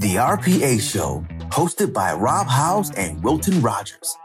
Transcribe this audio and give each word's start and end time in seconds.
The 0.00 0.14
RPA 0.14 0.80
Show, 0.80 1.26
hosted 1.50 1.92
by 1.92 2.14
Rob 2.14 2.46
Howes 2.46 2.90
and 2.92 3.22
Wilton 3.22 3.60
Rogers. 3.60 4.16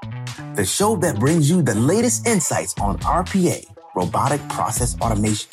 The 0.56 0.64
show 0.64 0.96
that 0.96 1.20
brings 1.20 1.50
you 1.50 1.62
the 1.62 1.76
latest 1.76 2.26
insights 2.26 2.74
on 2.80 2.98
RPA, 3.00 3.66
robotic 3.94 4.40
process 4.48 4.96
automation, 5.02 5.50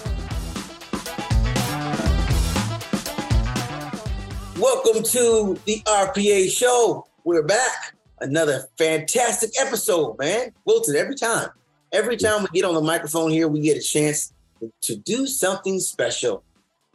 Welcome 4.85 5.05
to 5.05 5.59
the 5.65 5.81
RPA 5.87 6.51
show. 6.51 7.07
We're 7.25 7.43
back. 7.43 7.97
Another 8.21 8.69
fantastic 8.77 9.59
episode, 9.59 10.19
man. 10.19 10.53
Wilton, 10.67 10.95
every 10.95 11.15
time, 11.15 11.49
every 11.91 12.19
time 12.19 12.43
we 12.43 12.49
get 12.53 12.67
on 12.67 12.75
the 12.75 12.83
microphone 12.83 13.31
here, 13.31 13.49
we 13.49 13.63
get 13.63 13.79
a 13.79 13.81
chance 13.81 14.35
to 14.83 14.95
do 14.95 15.27
something 15.27 15.81
special. 15.81 16.45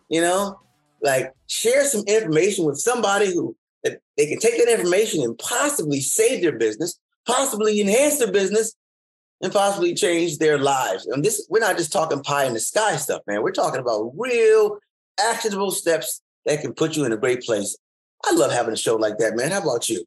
You 0.08 0.22
know, 0.22 0.60
like 1.02 1.34
share 1.48 1.84
some 1.84 2.04
information 2.06 2.64
with 2.66 2.78
somebody 2.78 3.34
who 3.34 3.56
that 3.84 4.02
they 4.18 4.28
can 4.28 4.38
take 4.38 4.64
that 4.64 4.72
information 4.72 5.24
and 5.24 5.36
possibly 5.40 6.00
save 6.00 6.44
their 6.44 6.60
business, 6.60 7.00
possibly 7.26 7.82
enhance 7.82 8.20
their 8.20 8.32
business, 8.32 8.76
and 9.42 9.52
possibly 9.52 9.96
change 9.96 10.38
their 10.38 10.60
lives. 10.60 11.08
And 11.08 11.26
this, 11.26 11.48
we're 11.50 11.58
not 11.58 11.78
just 11.78 11.92
talking 11.92 12.22
pie 12.22 12.46
in 12.46 12.54
the 12.54 12.60
sky 12.60 12.98
stuff, 12.98 13.24
man. 13.26 13.42
We're 13.42 13.52
talking 13.52 13.82
about 13.82 14.12
real 14.16 14.78
actionable 15.20 15.72
steps 15.72 16.22
that 16.46 16.62
can 16.62 16.74
put 16.74 16.96
you 16.96 17.06
in 17.06 17.12
a 17.12 17.18
great 17.18 17.42
place. 17.42 17.78
I 18.26 18.34
love 18.34 18.52
having 18.52 18.74
a 18.74 18.78
show 18.78 18.96
like 18.96 19.18
that, 19.18 19.36
man. 19.36 19.52
How 19.52 19.62
about 19.62 19.90
you? 19.90 20.04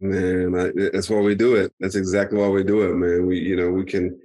Man, 0.00 0.54
I, 0.54 0.70
that's 0.92 1.08
why 1.08 1.20
we 1.20 1.34
do 1.34 1.56
it. 1.56 1.72
That's 1.80 1.94
exactly 1.94 2.38
why 2.38 2.48
we 2.48 2.62
do 2.62 2.82
it, 2.82 2.94
man. 2.94 3.26
We, 3.26 3.38
you 3.38 3.56
know, 3.56 3.70
we 3.70 3.84
can 3.84 4.18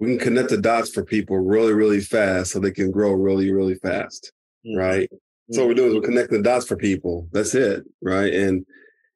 we 0.00 0.08
can 0.08 0.18
connect 0.18 0.50
the 0.50 0.58
dots 0.58 0.90
for 0.90 1.04
people 1.04 1.38
really, 1.38 1.74
really 1.74 2.00
fast, 2.00 2.52
so 2.52 2.60
they 2.60 2.70
can 2.70 2.90
grow 2.90 3.12
really, 3.12 3.52
really 3.52 3.74
fast, 3.74 4.32
mm-hmm. 4.66 4.78
right? 4.78 5.10
Mm-hmm. 5.10 5.54
So 5.54 5.62
what 5.62 5.68
we're 5.68 5.74
doing 5.74 5.88
is 5.90 5.94
we're 5.96 6.02
connecting 6.02 6.38
the 6.38 6.48
dots 6.48 6.66
for 6.66 6.76
people. 6.76 7.28
That's 7.32 7.54
it, 7.54 7.84
right? 8.00 8.32
And 8.32 8.64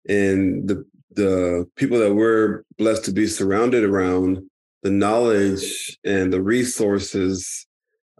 and 0.08 0.68
the 0.68 0.84
the 1.14 1.68
people 1.76 1.98
that 1.98 2.14
we're 2.14 2.64
blessed 2.78 3.04
to 3.06 3.12
be 3.12 3.26
surrounded 3.26 3.84
around, 3.84 4.42
the 4.82 4.90
knowledge 4.90 5.98
and 6.04 6.32
the 6.32 6.42
resources, 6.42 7.66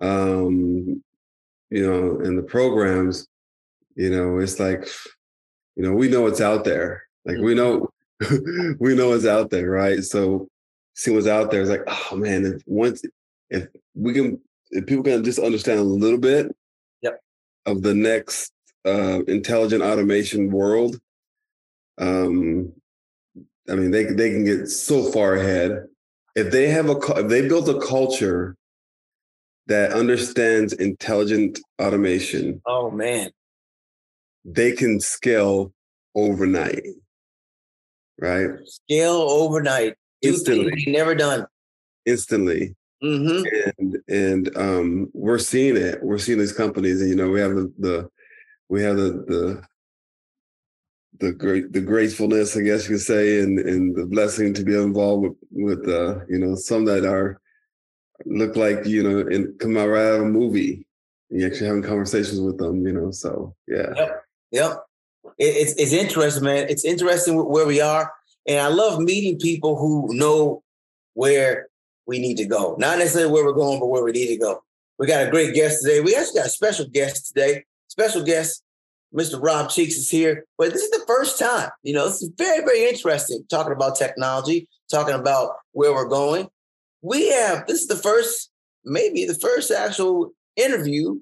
um, 0.01 1.03
you 1.71 1.91
know, 1.91 2.21
and 2.21 2.39
the 2.39 2.43
programs 2.43 3.27
you 3.97 4.11
know 4.11 4.39
it's 4.39 4.59
like 4.59 4.87
you 5.77 5.83
know 5.83 5.93
we 5.93 6.09
know 6.09 6.27
it's 6.27 6.41
out 6.41 6.65
there. 6.65 7.05
Like 7.25 7.39
we 7.39 7.55
know 7.55 7.89
we 8.79 8.95
know 8.95 9.13
it's 9.13 9.27
out 9.27 9.51
there 9.51 9.71
right? 9.71 10.03
So 10.03 10.49
see 10.95 11.11
what's 11.11 11.27
out 11.27 11.51
there 11.51 11.63
is 11.63 11.71
like 11.71 11.85
oh 11.87 12.17
man 12.17 12.45
if 12.45 12.63
once 12.67 13.03
if 13.51 13.67
we 13.95 14.13
can 14.13 14.41
if 14.71 14.87
people 14.87 15.05
can 15.05 15.25
just 15.25 15.39
understand 15.39 15.79
a 15.79 15.85
little 15.85 16.19
bit 16.19 16.55
yep. 17.03 17.21
of 17.67 17.83
the 17.83 17.95
next 17.95 18.53
uh 18.85 19.21
intelligent 19.29 19.83
automation 19.83 20.51
world 20.51 20.99
um 21.99 22.73
i 23.71 23.75
mean 23.75 23.91
they 23.91 24.05
they 24.05 24.31
can 24.31 24.45
get 24.45 24.69
so 24.69 25.11
far 25.13 25.35
ahead. 25.35 25.87
If 26.35 26.51
they 26.51 26.69
have 26.69 26.89
a 26.89 26.97
if 27.19 27.29
they 27.29 27.47
built 27.47 27.69
a 27.69 27.79
culture 27.79 28.57
that 29.67 29.93
understands 29.93 30.73
intelligent 30.73 31.61
automation 31.81 32.61
oh 32.67 32.91
man 32.91 33.31
they 34.45 34.73
can 34.73 35.01
scale 35.01 35.73
overnight, 36.15 36.85
right? 38.19 38.51
Scale 38.65 39.13
overnight. 39.13 39.95
Instantly. 40.23 40.85
Never 40.87 41.15
done. 41.15 41.47
Instantly. 42.07 42.77
Mm-hmm. 43.03 43.43
And 43.79 43.97
and 44.09 44.57
um, 44.57 45.11
we're 45.13 45.39
seeing 45.39 45.77
it. 45.77 46.03
We're 46.03 46.19
seeing 46.19 46.39
these 46.39 46.53
companies, 46.53 47.01
and 47.01 47.11
you 47.11 47.17
know, 47.17 47.31
we 47.31 47.41
have 47.41 47.55
the, 47.55 47.73
the 47.79 48.09
we 48.69 48.83
have 48.83 48.97
the 48.97 49.25
the 49.27 49.63
the 51.19 51.33
great 51.33 51.73
the 51.73 51.81
gratefulness, 51.81 52.57
I 52.57 52.61
guess 52.61 52.85
you 52.85 52.97
could 52.97 53.05
say, 53.05 53.41
and 53.41 53.59
and 53.59 53.97
the 53.97 54.07
blessing 54.07 54.55
to 54.55 54.63
be 54.63 54.77
involved 54.77 55.25
with 55.25 55.37
with 55.51 55.89
uh, 55.89 56.21
you 56.29 56.39
know 56.39 56.55
some 56.55 56.85
that 56.85 57.05
are 57.05 57.41
look 58.25 58.55
like 58.55 58.87
you 58.87 59.03
know 59.03 59.19
and 59.19 59.59
come 59.59 59.77
out 59.77 59.89
right 59.89 60.07
out 60.07 60.21
of 60.21 60.23
a 60.23 60.25
movie. 60.27 60.87
And 61.31 61.41
you 61.41 61.47
actually 61.47 61.67
having 61.67 61.83
conversations 61.83 62.41
with 62.41 62.59
them, 62.59 62.87
you 62.87 62.93
know. 62.93 63.11
So 63.11 63.55
yeah. 63.67 63.93
Yep. 63.97 64.25
Yep. 64.53 64.85
It, 65.39 65.45
it's, 65.45 65.73
it's 65.73 65.93
interesting, 65.93 66.45
man. 66.45 66.69
It's 66.69 66.85
interesting 66.85 67.37
where 67.37 67.67
we 67.67 67.81
are. 67.81 68.13
And 68.47 68.61
I 68.61 68.69
love 68.69 69.01
meeting 69.01 69.39
people 69.39 69.77
who 69.77 70.09
know 70.15 70.63
where 71.15 71.69
we 72.07 72.19
need 72.19 72.37
to 72.37 72.45
go. 72.45 72.77
Not 72.79 72.99
necessarily 72.99 73.33
where 73.33 73.45
we're 73.45 73.53
going, 73.53 73.81
but 73.81 73.87
where 73.87 74.05
we 74.05 74.13
need 74.13 74.29
to 74.29 74.37
go. 74.37 74.63
We 74.99 75.07
got 75.07 75.27
a 75.27 75.31
great 75.31 75.55
guest 75.55 75.83
today. 75.83 76.01
We 76.01 76.15
actually 76.15 76.41
got 76.41 76.47
a 76.47 76.51
special 76.51 76.87
guest 76.87 77.29
today. 77.29 77.65
Special 77.89 78.23
guest, 78.23 78.63
Mr. 79.15 79.43
Robb 79.43 79.71
Cheeks 79.71 79.97
is 79.97 80.11
here. 80.11 80.45
But 80.59 80.73
this 80.73 80.83
is 80.83 80.91
the 80.91 81.05
first 81.07 81.39
time. 81.39 81.71
You 81.83 81.95
know, 81.95 82.07
this 82.07 82.23
is 82.23 82.31
very, 82.37 82.65
very 82.65 82.89
interesting 82.89 83.45
talking 83.49 83.73
about 83.73 83.97
technology, 83.97 84.69
talking 84.91 85.15
about 85.15 85.53
where 85.73 85.93
we're 85.93 86.09
going. 86.09 86.49
We 87.01 87.31
have, 87.31 87.67
this 87.67 87.81
is 87.81 87.89
the 87.89 87.97
first, 87.97 88.51
maybe 88.85 89.25
the 89.25 89.35
first 89.35 89.71
actual 89.71 90.33
interview 90.57 91.19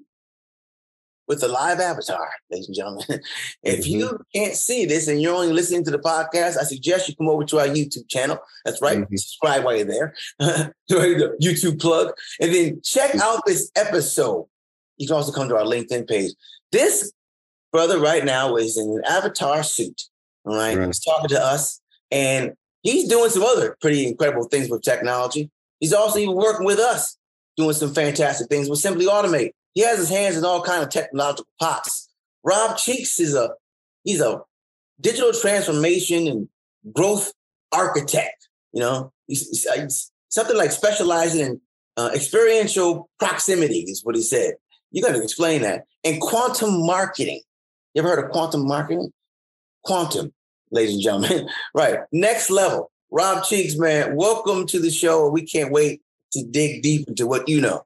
with 1.31 1.43
a 1.43 1.47
live 1.47 1.79
avatar, 1.79 2.29
ladies 2.49 2.67
and 2.67 2.75
gentlemen. 2.75 3.05
if 3.63 3.85
mm-hmm. 3.85 3.99
you 3.99 4.19
can't 4.35 4.53
see 4.53 4.85
this 4.85 5.07
and 5.07 5.21
you're 5.21 5.33
only 5.33 5.53
listening 5.53 5.81
to 5.85 5.89
the 5.89 5.97
podcast, 5.97 6.57
I 6.59 6.63
suggest 6.63 7.07
you 7.07 7.15
come 7.15 7.29
over 7.29 7.45
to 7.45 7.59
our 7.59 7.67
YouTube 7.67 8.09
channel. 8.09 8.37
That's 8.65 8.81
right. 8.81 8.97
Mm-hmm. 8.97 9.15
Subscribe 9.15 9.63
while 9.63 9.77
you're 9.77 9.85
there. 9.85 10.13
YouTube 10.91 11.79
plug. 11.79 12.11
And 12.41 12.53
then 12.53 12.81
check 12.83 13.11
mm-hmm. 13.11 13.21
out 13.21 13.43
this 13.45 13.71
episode. 13.77 14.45
You 14.97 15.07
can 15.07 15.15
also 15.15 15.31
come 15.31 15.47
to 15.47 15.55
our 15.55 15.63
LinkedIn 15.63 16.05
page. 16.05 16.31
This 16.73 17.13
brother 17.71 17.97
right 17.97 18.25
now 18.25 18.57
is 18.57 18.77
in 18.77 18.89
an 18.89 19.01
avatar 19.07 19.63
suit. 19.63 20.01
All 20.43 20.53
right. 20.53 20.77
right. 20.77 20.87
He's 20.87 20.99
talking 20.99 21.29
to 21.29 21.41
us 21.41 21.79
and 22.11 22.51
he's 22.81 23.07
doing 23.07 23.29
some 23.29 23.43
other 23.43 23.77
pretty 23.79 24.05
incredible 24.05 24.49
things 24.49 24.69
with 24.69 24.81
technology. 24.81 25.49
He's 25.79 25.93
also 25.93 26.19
even 26.19 26.35
working 26.35 26.65
with 26.65 26.79
us, 26.79 27.17
doing 27.55 27.73
some 27.73 27.93
fantastic 27.93 28.49
things 28.49 28.69
with 28.69 28.79
Simply 28.79 29.05
Automate. 29.05 29.51
He 29.73 29.81
has 29.81 29.97
his 29.97 30.09
hands 30.09 30.37
in 30.37 30.45
all 30.45 30.61
kind 30.61 30.83
of 30.83 30.89
technological 30.89 31.47
pots. 31.59 32.09
Robb 32.43 32.77
Cheeks 32.77 33.19
is 33.19 33.35
a 33.35 33.51
he's 34.03 34.21
a 34.21 34.41
digital 34.99 35.31
transformation 35.33 36.27
and 36.27 36.47
growth 36.93 37.33
architect. 37.71 38.47
You 38.73 38.81
know, 38.81 39.13
he's, 39.27 39.47
he's, 39.49 39.71
he's 39.73 40.11
something 40.29 40.57
like 40.57 40.71
specializing 40.71 41.41
in 41.41 41.61
uh, 41.97 42.11
experiential 42.13 43.09
proximity 43.19 43.81
is 43.81 44.03
what 44.03 44.15
he 44.15 44.21
said. 44.21 44.53
You 44.91 45.01
got 45.01 45.13
to 45.13 45.23
explain 45.23 45.61
that. 45.61 45.85
And 46.03 46.21
quantum 46.21 46.85
marketing. 46.85 47.41
You 47.93 48.01
ever 48.01 48.09
heard 48.09 48.25
of 48.25 48.31
quantum 48.31 48.65
marketing? 48.65 49.11
Quantum, 49.83 50.33
ladies 50.71 50.93
and 50.93 51.03
gentlemen. 51.03 51.49
right. 51.75 51.99
Next 52.11 52.49
level. 52.49 52.91
Robb 53.11 53.43
Cheeks, 53.43 53.75
man, 53.77 54.15
welcome 54.15 54.65
to 54.67 54.79
the 54.79 54.89
show. 54.89 55.27
We 55.29 55.45
can't 55.45 55.71
wait 55.71 56.01
to 56.31 56.45
dig 56.45 56.81
deep 56.81 57.09
into 57.09 57.27
what 57.27 57.49
you 57.49 57.59
know. 57.59 57.83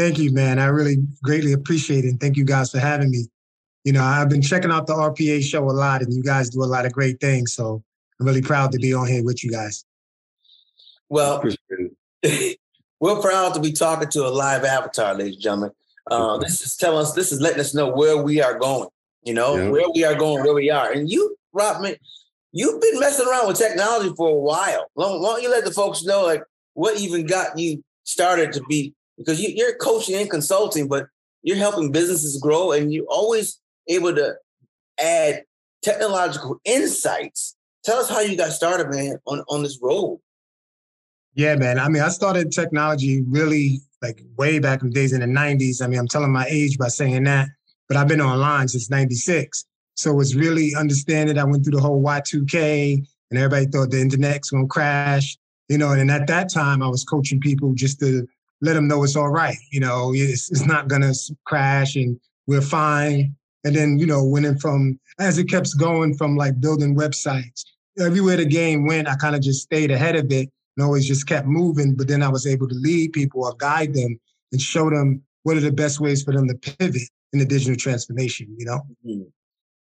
Thank 0.00 0.16
you, 0.16 0.32
man. 0.32 0.58
I 0.58 0.64
really 0.68 0.96
greatly 1.22 1.52
appreciate 1.52 2.06
it. 2.06 2.08
And 2.08 2.18
thank 2.18 2.38
you 2.38 2.44
guys 2.46 2.70
for 2.70 2.78
having 2.78 3.10
me. 3.10 3.26
You 3.84 3.92
know, 3.92 4.02
I've 4.02 4.30
been 4.30 4.40
checking 4.40 4.70
out 4.70 4.86
the 4.86 4.94
RPA 4.94 5.42
show 5.42 5.62
a 5.62 5.72
lot, 5.72 6.00
and 6.00 6.10
you 6.10 6.22
guys 6.22 6.48
do 6.48 6.62
a 6.62 6.64
lot 6.64 6.86
of 6.86 6.92
great 6.94 7.20
things. 7.20 7.52
So 7.52 7.82
I'm 8.18 8.24
really 8.24 8.40
proud 8.40 8.72
to 8.72 8.78
be 8.78 8.94
on 8.94 9.06
here 9.06 9.22
with 9.22 9.44
you 9.44 9.50
guys. 9.50 9.84
Well, 11.10 11.44
we're 12.22 13.20
proud 13.20 13.52
to 13.52 13.60
be 13.60 13.72
talking 13.72 14.08
to 14.08 14.20
a 14.26 14.32
live 14.32 14.64
avatar, 14.64 15.14
ladies 15.14 15.34
and 15.34 15.42
gentlemen. 15.42 15.70
Uh, 16.10 16.38
this 16.38 16.62
is 16.62 16.78
telling 16.78 17.02
us, 17.02 17.12
this 17.12 17.30
is 17.30 17.42
letting 17.42 17.60
us 17.60 17.74
know 17.74 17.90
where 17.90 18.16
we 18.16 18.40
are 18.40 18.58
going, 18.58 18.88
you 19.24 19.34
know, 19.34 19.54
yeah. 19.56 19.68
where 19.68 19.90
we 19.94 20.02
are 20.02 20.14
going, 20.14 20.42
where 20.42 20.54
we 20.54 20.70
are. 20.70 20.90
And 20.90 21.10
you, 21.10 21.36
Robb, 21.52 21.84
you've 22.52 22.80
been 22.80 23.00
messing 23.00 23.28
around 23.28 23.48
with 23.48 23.58
technology 23.58 24.14
for 24.16 24.30
a 24.30 24.34
while. 24.34 24.86
Why 24.94 25.04
don't 25.08 25.42
you 25.42 25.50
let 25.50 25.66
the 25.66 25.72
folks 25.72 26.04
know, 26.04 26.24
like, 26.24 26.42
what 26.72 26.98
even 26.98 27.26
got 27.26 27.58
you 27.58 27.84
started 28.04 28.54
to 28.54 28.62
be 28.62 28.94
because 29.20 29.40
you, 29.40 29.66
are 29.68 29.74
coaching 29.74 30.16
and 30.16 30.30
consulting, 30.30 30.88
but 30.88 31.06
you're 31.42 31.56
helping 31.56 31.92
businesses 31.92 32.38
grow, 32.40 32.72
and 32.72 32.92
you're 32.92 33.06
always 33.08 33.60
able 33.88 34.14
to 34.14 34.34
add 34.98 35.44
technological 35.82 36.60
insights. 36.64 37.54
Tell 37.84 37.98
us 37.98 38.08
how 38.08 38.20
you 38.20 38.36
got 38.36 38.52
started, 38.52 38.90
man, 38.90 39.18
on, 39.26 39.44
on 39.48 39.62
this 39.62 39.78
road. 39.80 40.20
Yeah, 41.34 41.54
man. 41.56 41.78
I 41.78 41.88
mean, 41.88 42.02
I 42.02 42.08
started 42.08 42.50
technology 42.50 43.22
really 43.28 43.80
like 44.02 44.22
way 44.36 44.58
back 44.58 44.82
in 44.82 44.88
the 44.88 44.94
days 44.94 45.12
in 45.12 45.20
the 45.20 45.26
90s. 45.26 45.82
I 45.82 45.86
mean, 45.86 45.98
I'm 45.98 46.08
telling 46.08 46.32
my 46.32 46.46
age 46.48 46.78
by 46.78 46.88
saying 46.88 47.24
that, 47.24 47.48
but 47.88 47.96
I've 47.96 48.08
been 48.08 48.20
online 48.20 48.68
since 48.68 48.90
96. 48.90 49.64
So 49.94 50.18
it's 50.20 50.34
really 50.34 50.74
understanding. 50.74 51.38
I 51.38 51.44
went 51.44 51.64
through 51.64 51.76
the 51.76 51.82
whole 51.82 52.02
Y2K 52.02 53.06
and 53.30 53.38
everybody 53.38 53.66
thought 53.66 53.90
the 53.90 54.00
internet's 54.00 54.50
gonna 54.50 54.66
crash, 54.66 55.36
you 55.68 55.78
know, 55.78 55.92
and 55.92 56.10
at 56.10 56.26
that 56.26 56.50
time 56.50 56.82
I 56.82 56.88
was 56.88 57.04
coaching 57.04 57.38
people 57.38 57.74
just 57.74 58.00
to 58.00 58.26
let 58.60 58.74
them 58.74 58.88
know 58.88 59.02
it's 59.02 59.16
all 59.16 59.30
right. 59.30 59.56
You 59.70 59.80
know, 59.80 60.12
it's, 60.14 60.50
it's 60.50 60.66
not 60.66 60.88
gonna 60.88 61.12
crash 61.46 61.96
and 61.96 62.18
we're 62.46 62.60
fine. 62.60 63.34
And 63.64 63.76
then, 63.76 63.98
you 63.98 64.06
know, 64.06 64.24
winning 64.24 64.58
from 64.58 64.98
as 65.18 65.38
it 65.38 65.44
kept 65.44 65.76
going 65.78 66.16
from 66.16 66.36
like 66.36 66.60
building 66.60 66.96
websites. 66.96 67.64
Everywhere 67.98 68.36
the 68.36 68.46
game 68.46 68.86
went, 68.86 69.08
I 69.08 69.16
kind 69.16 69.36
of 69.36 69.42
just 69.42 69.62
stayed 69.62 69.90
ahead 69.90 70.16
of 70.16 70.30
it 70.32 70.48
and 70.76 70.84
always 70.84 71.06
just 71.06 71.26
kept 71.26 71.46
moving. 71.46 71.94
But 71.94 72.08
then 72.08 72.22
I 72.22 72.28
was 72.28 72.46
able 72.46 72.68
to 72.68 72.74
lead 72.74 73.12
people 73.12 73.44
or 73.44 73.54
guide 73.56 73.94
them 73.94 74.18
and 74.52 74.60
show 74.60 74.88
them 74.88 75.22
what 75.42 75.56
are 75.56 75.60
the 75.60 75.72
best 75.72 76.00
ways 76.00 76.22
for 76.22 76.32
them 76.32 76.48
to 76.48 76.54
pivot 76.54 77.02
in 77.32 77.38
the 77.38 77.44
digital 77.44 77.76
transformation, 77.76 78.54
you 78.58 78.64
know? 78.64 78.80
Mm-hmm. 79.06 79.22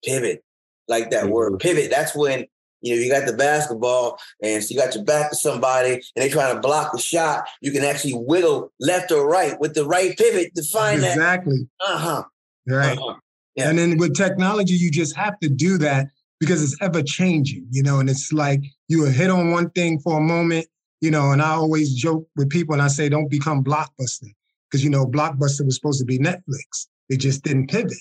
Pivot. 0.03 0.43
Like 0.87 1.11
that 1.11 1.25
mm-hmm. 1.25 1.33
word 1.33 1.59
pivot. 1.59 1.91
That's 1.91 2.15
when 2.15 2.45
you 2.81 2.95
know, 2.95 3.01
you 3.01 3.11
got 3.11 3.25
the 3.25 3.33
basketball 3.33 4.19
and 4.41 4.63
so 4.63 4.73
you 4.73 4.79
got 4.79 4.95
your 4.95 5.03
back 5.03 5.29
to 5.29 5.35
somebody 5.35 5.93
and 5.93 6.01
they're 6.15 6.29
trying 6.29 6.55
to 6.55 6.61
block 6.61 6.91
the 6.91 6.99
shot. 6.99 7.47
You 7.61 7.71
can 7.71 7.83
actually 7.83 8.13
wiggle 8.15 8.71
left 8.79 9.11
or 9.11 9.27
right 9.27 9.59
with 9.59 9.73
the 9.73 9.85
right 9.85 10.17
pivot 10.17 10.55
to 10.55 10.63
find 10.63 10.97
exactly. 11.03 11.07
that. 11.07 11.15
Exactly. 11.15 11.69
Uh-huh. 11.81 12.23
Right. 12.67 12.97
Uh-huh. 12.97 13.15
Yeah. 13.55 13.69
And 13.69 13.77
then 13.77 13.97
with 13.97 14.15
technology, 14.15 14.73
you 14.73 14.91
just 14.91 15.15
have 15.15 15.39
to 15.39 15.49
do 15.49 15.77
that 15.79 16.07
because 16.39 16.63
it's 16.63 16.77
ever 16.81 17.03
changing, 17.03 17.67
you 17.71 17.83
know, 17.83 17.99
and 17.99 18.09
it's 18.09 18.31
like 18.31 18.61
you 18.87 19.01
will 19.01 19.11
hit 19.11 19.29
on 19.29 19.51
one 19.51 19.69
thing 19.71 19.99
for 19.99 20.17
a 20.17 20.21
moment, 20.21 20.65
you 21.01 21.11
know, 21.11 21.31
and 21.31 21.41
I 21.41 21.51
always 21.51 21.93
joke 21.93 22.27
with 22.35 22.49
people 22.49 22.73
and 22.73 22.81
I 22.81 22.87
say, 22.87 23.09
don't 23.09 23.29
become 23.29 23.63
Blockbuster 23.63 24.31
because, 24.69 24.83
you 24.83 24.89
know, 24.89 25.05
Blockbuster 25.05 25.65
was 25.65 25.75
supposed 25.75 25.99
to 25.99 26.05
be 26.05 26.17
Netflix. 26.17 26.87
They 27.09 27.17
just 27.17 27.43
didn't 27.43 27.67
pivot. 27.69 27.97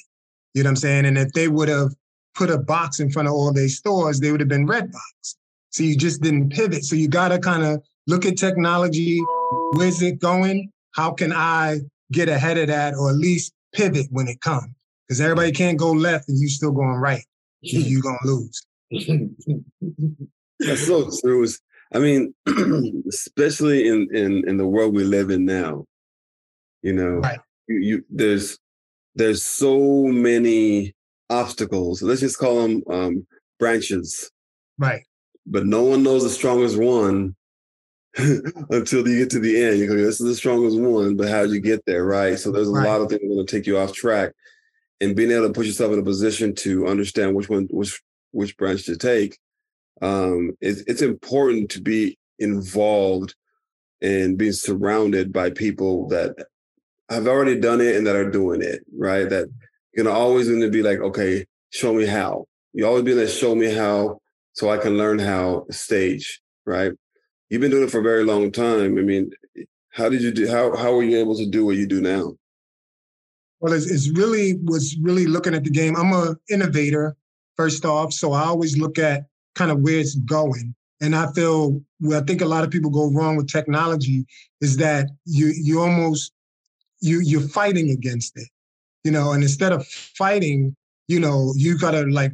You 0.55 0.63
know 0.63 0.69
what 0.69 0.73
I'm 0.73 0.77
saying? 0.77 1.05
And 1.07 1.19
if 1.19 1.33
they 1.33 1.49
would 1.49 1.69
have 1.69 1.93
put 2.39 2.51
a 2.51 2.57
box 2.57 3.01
in 3.01 3.11
front 3.11 3.27
of 3.27 3.35
all 3.35 3.53
their 3.53 3.69
stores, 3.69 4.21
they 4.21 4.31
would 4.31 4.41
have 4.41 4.49
been 4.49 4.67
Redbox. 4.67 5.35
So 5.71 5.83
you 5.83 5.97
just 5.97 6.23
didn't 6.23 6.51
pivot. 6.51 6.85
So 6.85 6.95
you 6.95 7.09
got 7.09 7.29
to 7.29 7.39
kind 7.41 7.65
of 7.65 7.83
look 8.07 8.25
at 8.25 8.39
technology. 8.39 9.21
Where's 9.73 10.01
it 10.01 10.21
going? 10.21 10.71
How 10.93 11.11
can 11.11 11.33
I 11.33 11.81
get 12.13 12.29
ahead 12.29 12.57
of 12.57 12.69
that 12.69 12.95
or 12.95 13.11
at 13.11 13.17
least 13.17 13.53
pivot 13.75 14.07
when 14.11 14.29
it 14.29 14.41
comes? 14.41 14.69
Because 15.07 15.21
everybody 15.21 15.51
can't 15.51 15.77
go 15.77 15.91
left 15.91 16.29
and 16.29 16.39
you 16.39 16.49
still 16.49 16.71
going 16.71 16.97
right. 16.97 17.25
You're 17.61 18.03
going 18.03 18.19
to 18.23 18.29
lose. 18.29 18.67
That's 20.61 20.87
so 20.87 21.11
true. 21.21 21.47
I 21.93 21.99
mean, 21.99 22.35
especially 23.09 23.89
in, 23.89 24.09
in, 24.15 24.49
in 24.49 24.57
the 24.59 24.67
world 24.67 24.95
we 24.95 25.05
live 25.05 25.31
in 25.31 25.45
now, 25.45 25.87
you 26.83 26.93
know, 26.93 27.19
right. 27.19 27.41
you, 27.67 27.79
you 27.79 28.05
there's 28.11 28.59
there's 29.15 29.43
so 29.43 30.05
many 30.05 30.95
obstacles. 31.31 32.03
Let's 32.03 32.21
just 32.21 32.39
call 32.39 32.63
them 32.63 32.83
um, 32.91 33.27
branches. 33.59 34.31
Right. 34.79 35.03
But 35.47 35.67
no 35.67 35.85
one 35.85 36.03
knows 36.03 36.23
the 36.23 36.31
strongest 36.31 36.79
one 36.79 37.35
until 38.17 39.07
you 39.09 39.19
get 39.19 39.31
to 39.31 39.41
the 39.41 39.63
end. 39.63 39.79
You 39.79 39.87
go, 39.87 39.97
this 39.97 40.21
is 40.21 40.27
the 40.27 40.35
strongest 40.35 40.79
one, 40.79 41.17
but 41.17 41.29
how'd 41.29 41.51
you 41.51 41.61
get 41.61 41.85
there? 41.87 42.05
Right. 42.05 42.39
So 42.39 42.51
there's 42.51 42.69
a 42.69 42.73
right. 42.73 42.87
lot 42.87 43.01
of 43.01 43.09
things 43.09 43.21
that 43.23 43.27
are 43.27 43.35
going 43.35 43.47
to 43.47 43.57
take 43.57 43.67
you 43.67 43.79
off 43.79 43.93
track. 43.93 44.33
And 45.01 45.15
being 45.15 45.31
able 45.31 45.47
to 45.47 45.53
put 45.53 45.67
yourself 45.67 45.93
in 45.93 46.01
a 46.01 46.05
position 46.05 46.55
to 46.57 46.89
understand 46.89 47.37
which 47.37 47.49
one, 47.49 47.69
which 47.71 48.01
which 48.33 48.57
branch 48.57 48.85
to 48.87 48.97
take, 48.97 49.39
um, 50.03 50.57
it's, 50.61 50.81
it's 50.83 51.03
important 51.03 51.71
to 51.71 51.81
be 51.81 52.19
involved 52.39 53.35
and 54.01 54.37
being 54.37 54.53
surrounded 54.53 55.33
by 55.33 55.51
people 55.51 56.09
that 56.09 56.35
have 57.09 57.27
already 57.27 57.59
done 57.59 57.81
it 57.81 57.97
and 57.97 58.07
that 58.07 58.17
are 58.17 58.31
doing 58.31 58.63
it, 58.63 58.85
right? 58.97 59.29
That 59.29 59.49
you're 59.99 60.05
gonna 60.05 60.17
always 60.17 60.49
going 60.49 60.61
to 60.61 60.71
be 60.71 60.83
like, 60.83 61.01
okay, 61.01 61.45
show 61.71 61.93
me 61.93 62.07
how. 62.07 62.47
You 62.73 62.87
always 62.87 63.03
be 63.03 63.15
like, 63.15 63.29
show 63.29 63.57
me 63.57 63.75
how, 63.75 64.21
so 64.53 64.71
I 64.71 64.79
can 64.79 64.97
learn 64.97 65.19
how 65.19 65.67
stage, 65.71 66.41
right? 66.65 66.93
You've 67.51 67.61
been 67.61 67.73
doing 67.73 67.83
it 67.83 67.91
for 67.91 67.99
a 67.99 68.05
very 68.05 68.25
long 68.25 68.53
time. 68.53 68.97
I 68.97 69.03
mean, 69.03 69.33
how 69.91 70.09
did 70.09 70.23
you 70.23 70.31
do? 70.31 70.47
How 70.47 70.77
how 70.77 70.95
were 70.95 71.03
you 71.03 71.19
able 71.19 71.35
to 71.37 71.47
do 71.47 71.65
what 71.65 71.77
you 71.77 71.87
do 71.89 72.01
now? 72.01 72.35
Well, 73.59 73.73
it's, 73.73 73.91
it's 73.91 74.09
really 74.11 74.55
was 74.63 74.97
really 75.03 75.27
looking 75.27 75.55
at 75.55 75.65
the 75.65 75.71
game. 75.71 75.97
I'm 75.97 76.13
a 76.13 76.37
innovator 76.49 77.17
first 77.57 77.85
off, 77.85 78.13
so 78.13 78.33
I 78.33 78.45
always 78.45 78.79
look 78.79 78.99
at 78.99 79.25
kind 79.57 79.73
of 79.73 79.81
where 79.81 79.99
it's 79.99 80.15
going. 80.15 80.77
And 81.01 81.17
I 81.17 81.33
feel 81.33 81.81
where 81.99 82.21
I 82.21 82.23
think 82.23 82.41
a 82.41 82.47
lot 82.47 82.63
of 82.63 82.71
people 82.71 82.91
go 82.91 83.11
wrong 83.11 83.37
with 83.37 83.49
technology 83.49 84.27
is 84.61 84.77
that 84.77 85.09
you 85.25 85.53
you 85.57 85.81
almost 85.81 86.33
you 87.01 87.21
you're 87.21 87.49
fighting 87.49 87.91
against 87.91 88.37
it 88.37 88.49
you 89.09 89.13
know, 89.13 89.33
and 89.33 89.43
instead 89.43 89.73
of 89.73 89.87
fighting, 89.87 90.77
you 91.07 91.19
know, 91.19 91.55
you 91.57 91.79
got 91.79 91.93
to 91.93 92.03
like 92.03 92.33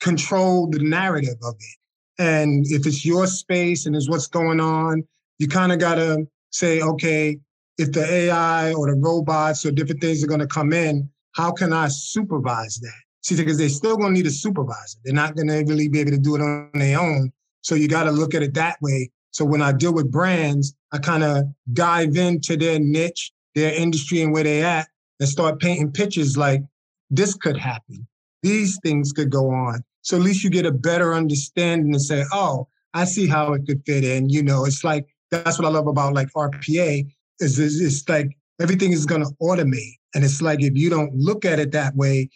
control 0.00 0.66
the 0.66 0.78
narrative 0.78 1.36
of 1.42 1.54
it. 1.58 1.76
And 2.18 2.64
if 2.68 2.86
it's 2.86 3.04
your 3.04 3.26
space 3.26 3.84
and 3.84 3.94
it's 3.94 4.08
what's 4.08 4.26
going 4.26 4.58
on, 4.58 5.04
you 5.38 5.46
kind 5.46 5.72
of 5.72 5.78
got 5.78 5.96
to 5.96 6.26
say, 6.48 6.80
okay, 6.80 7.38
if 7.76 7.92
the 7.92 8.10
AI 8.10 8.72
or 8.72 8.86
the 8.86 8.98
robots 8.98 9.66
or 9.66 9.72
different 9.72 10.00
things 10.00 10.24
are 10.24 10.38
to 10.38 10.46
come 10.46 10.72
in, 10.72 11.10
how 11.32 11.52
can 11.52 11.74
I 11.74 11.88
supervise 11.88 12.78
that? 12.78 13.00
See, 13.20 13.36
because 13.36 13.58
they're 13.58 13.68
still 13.68 13.98
to 13.98 14.08
need 14.08 14.26
a 14.26 14.30
supervisor. 14.30 14.96
They're 15.04 15.12
not 15.12 15.36
to 15.36 15.64
really 15.66 15.90
be 15.90 16.00
able 16.00 16.12
to 16.12 16.18
do 16.18 16.36
it 16.36 16.40
on 16.40 16.70
their 16.72 16.98
own. 16.98 17.30
So 17.60 17.74
you 17.74 17.88
got 17.88 18.04
to 18.04 18.10
look 18.10 18.34
at 18.34 18.42
it 18.42 18.54
that 18.54 18.78
way. 18.80 19.10
So 19.32 19.44
when 19.44 19.60
I 19.60 19.72
deal 19.72 19.92
with 19.92 20.10
brands, 20.10 20.74
I 20.94 20.96
kind 20.96 21.24
of 21.24 21.44
dive 21.74 22.16
into 22.16 22.56
their 22.56 22.78
niche, 22.78 23.32
their 23.54 23.74
industry, 23.74 24.22
and 24.22 24.32
where 24.32 24.44
they're 24.44 24.64
at, 24.64 24.88
and 25.20 25.28
start 25.28 25.60
painting 25.60 25.92
pictures 25.92 26.36
like 26.36 26.62
this 27.10 27.34
could 27.34 27.56
happen. 27.56 28.06
These 28.42 28.78
things 28.82 29.12
could 29.12 29.30
go 29.30 29.50
on. 29.50 29.82
So 30.02 30.16
at 30.16 30.22
least 30.22 30.44
you 30.44 30.50
get 30.50 30.66
a 30.66 30.72
better 30.72 31.14
understanding 31.14 31.92
and 31.92 32.02
say, 32.02 32.24
oh, 32.32 32.68
I 32.94 33.04
see 33.04 33.26
how 33.26 33.52
it 33.54 33.66
could 33.66 33.82
fit 33.84 34.04
in. 34.04 34.28
You 34.28 34.42
know, 34.42 34.64
it's 34.64 34.84
like 34.84 35.06
that's 35.30 35.58
what 35.58 35.66
I 35.66 35.70
love 35.70 35.86
about 35.86 36.14
like 36.14 36.28
RPA 36.36 37.06
is 37.40 37.58
it's 37.58 38.08
like 38.08 38.36
everything 38.60 38.92
is 38.92 39.06
going 39.06 39.22
to 39.22 39.30
automate. 39.42 39.96
And 40.14 40.24
it's 40.24 40.40
like 40.40 40.62
if 40.62 40.76
you 40.76 40.88
don't 40.88 41.14
look 41.14 41.44
at 41.44 41.58
it 41.58 41.72
that 41.72 41.94
way, 41.96 42.30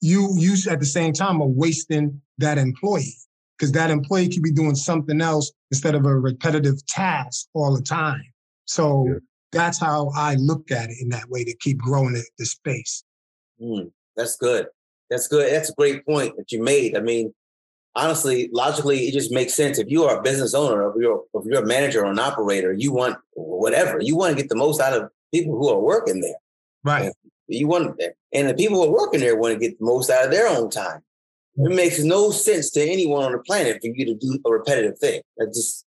you 0.00 0.34
you 0.38 0.54
at 0.70 0.80
the 0.80 0.86
same 0.86 1.12
time 1.12 1.42
are 1.42 1.48
wasting 1.48 2.20
that 2.38 2.58
employee 2.58 3.16
because 3.58 3.72
that 3.72 3.90
employee 3.90 4.28
could 4.28 4.42
be 4.42 4.52
doing 4.52 4.74
something 4.74 5.20
else 5.20 5.50
instead 5.70 5.94
of 5.94 6.04
a 6.04 6.14
repetitive 6.14 6.84
task 6.86 7.48
all 7.54 7.74
the 7.74 7.82
time. 7.82 8.22
So 8.66 9.18
that's 9.52 9.78
how 9.78 10.10
I 10.14 10.34
look 10.34 10.70
at 10.70 10.90
it 10.90 10.96
in 11.00 11.08
that 11.10 11.28
way 11.28 11.44
to 11.44 11.56
keep 11.56 11.78
growing 11.78 12.14
the, 12.14 12.24
the 12.38 12.46
space. 12.46 13.04
Mm, 13.60 13.90
that's 14.16 14.36
good. 14.36 14.66
That's 15.10 15.28
good. 15.28 15.52
That's 15.52 15.70
a 15.70 15.74
great 15.74 16.04
point 16.04 16.36
that 16.36 16.50
you 16.52 16.62
made. 16.62 16.96
I 16.96 17.00
mean, 17.00 17.32
honestly, 17.94 18.50
logically, 18.52 19.06
it 19.06 19.12
just 19.12 19.32
makes 19.32 19.54
sense. 19.54 19.78
If 19.78 19.88
you 19.88 20.04
are 20.04 20.18
a 20.18 20.22
business 20.22 20.54
owner, 20.54 20.88
if 20.90 20.96
you're 20.98 21.24
if 21.34 21.44
you're 21.44 21.62
a 21.62 21.66
manager 21.66 22.04
or 22.04 22.10
an 22.10 22.18
operator, 22.18 22.72
you 22.72 22.92
want 22.92 23.18
whatever 23.34 24.00
you 24.00 24.16
want 24.16 24.36
to 24.36 24.42
get 24.42 24.48
the 24.48 24.56
most 24.56 24.80
out 24.80 24.92
of 24.92 25.10
people 25.32 25.56
who 25.56 25.68
are 25.68 25.78
working 25.78 26.20
there. 26.20 26.36
Right. 26.84 27.04
And 27.04 27.14
you 27.48 27.68
want, 27.68 28.00
and 28.32 28.48
the 28.48 28.54
people 28.54 28.76
who 28.76 28.84
are 28.84 28.92
working 28.92 29.20
there 29.20 29.36
want 29.36 29.54
to 29.54 29.60
get 29.60 29.78
the 29.78 29.84
most 29.84 30.10
out 30.10 30.24
of 30.24 30.30
their 30.30 30.48
own 30.48 30.70
time. 30.70 31.02
It 31.58 31.74
makes 31.74 31.98
no 32.00 32.30
sense 32.32 32.70
to 32.72 32.82
anyone 32.82 33.24
on 33.24 33.32
the 33.32 33.38
planet 33.38 33.80
for 33.80 33.86
you 33.86 34.04
to 34.04 34.14
do 34.14 34.38
a 34.44 34.50
repetitive 34.50 34.98
thing. 34.98 35.22
That 35.38 35.46
just 35.54 35.86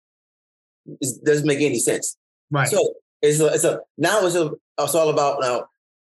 doesn't 1.23 1.45
make 1.45 1.61
any 1.61 1.77
sense. 1.77 2.17
Right. 2.49 2.67
So 2.67 2.95
it's 3.21 3.39
a, 3.39 3.47
it's 3.47 3.63
a 3.63 3.81
now 3.97 4.25
it's 4.25 4.35
a 4.35 4.51
it's 4.79 4.95
all 4.95 5.09
about 5.09 5.39
now 5.41 5.65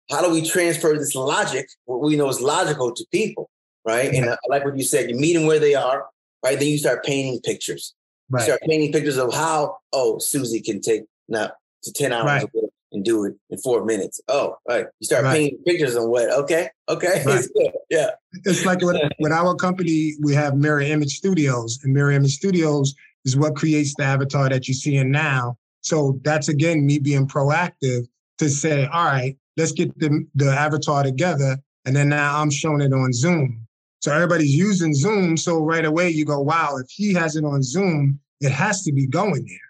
how 0.10 0.22
do 0.22 0.32
we 0.32 0.48
transfer 0.48 0.94
this 0.98 1.16
logic 1.16 1.68
what 1.86 2.02
we 2.02 2.16
know 2.16 2.30
is 2.30 2.42
logical 2.42 2.94
to 2.94 3.06
people 3.12 3.50
right 3.86 4.14
and 4.14 4.30
I 4.30 4.38
like 4.48 4.66
what 4.66 4.78
you 4.78 4.84
said 4.84 5.10
you 5.10 5.16
meet 5.16 5.34
them 5.34 5.46
where 5.46 5.60
they 5.60 5.76
are 5.76 6.06
right 6.44 6.58
then 6.58 6.68
you 6.68 6.78
start 6.78 7.04
painting 7.04 7.40
pictures 7.42 7.94
right. 8.30 8.42
you 8.42 8.46
start 8.46 8.62
painting 8.62 8.92
pictures 8.92 9.18
of 9.18 9.34
how 9.34 9.78
oh 9.94 10.20
Susie 10.20 10.62
can 10.62 10.82
take 10.82 11.04
now 11.28 11.52
to 11.84 11.94
10 11.94 12.14
hours 12.14 12.26
right. 12.26 12.46
and 12.92 13.04
do 13.04 13.26
it 13.26 13.36
in 13.50 13.58
four 13.60 13.86
minutes 13.86 14.22
oh 14.28 14.56
right 14.68 14.86
you 15.00 15.06
start 15.06 15.24
right. 15.24 15.38
painting 15.38 15.60
pictures 15.66 15.96
on 15.96 16.10
what 16.10 16.30
okay 16.32 16.70
okay 16.90 17.24
right. 17.26 17.40
it's 17.40 17.50
yeah 17.90 18.12
it's 18.46 18.66
like 18.66 18.82
with, 18.82 18.98
with 19.20 19.32
our 19.32 19.56
company 19.56 20.14
we 20.22 20.34
have 20.34 20.56
mirror 20.56 20.82
image 20.82 21.18
studios 21.18 21.80
and 21.84 21.94
mirror 21.94 22.12
image 22.12 22.36
studios 22.36 22.96
is 23.26 23.36
what 23.38 23.56
creates 23.56 23.94
the 23.98 24.04
avatar 24.04 24.50
that 24.50 24.68
you're 24.68 24.76
seeing 24.76 25.12
now 25.12 25.58
so 25.82 26.20
that's 26.24 26.50
again 26.50 26.86
me 26.86 27.00
being 27.00 27.28
proactive 27.28 28.08
to 28.38 28.50
say, 28.50 28.86
all 28.86 29.06
right, 29.06 29.38
let's 29.58 29.72
get 29.72 29.98
the, 30.00 30.26
the 30.36 30.52
avatar 30.52 31.04
together. 31.04 31.58
And 31.86 31.96
then 31.96 32.10
now 32.10 32.40
I'm 32.40 32.50
showing 32.50 32.82
it 32.82 32.94
on 32.94 33.14
Zoom. 33.14 33.68
So 34.02 34.12
everybody's 34.12 34.56
using 34.56 34.94
Zoom. 34.94 35.38
So 35.38 35.60
right 35.60 35.86
away 35.86 36.10
you 36.10 36.26
go, 36.26 36.40
wow, 36.40 36.78
if 36.78 36.88
he 36.90 37.14
has 37.14 37.36
it 37.36 37.46
on 37.46 37.62
Zoom, 37.62 38.20
it 38.40 38.52
has 38.52 38.84
to 38.84 38.92
be 38.92 39.06
going 39.06 39.46
there. 39.46 39.70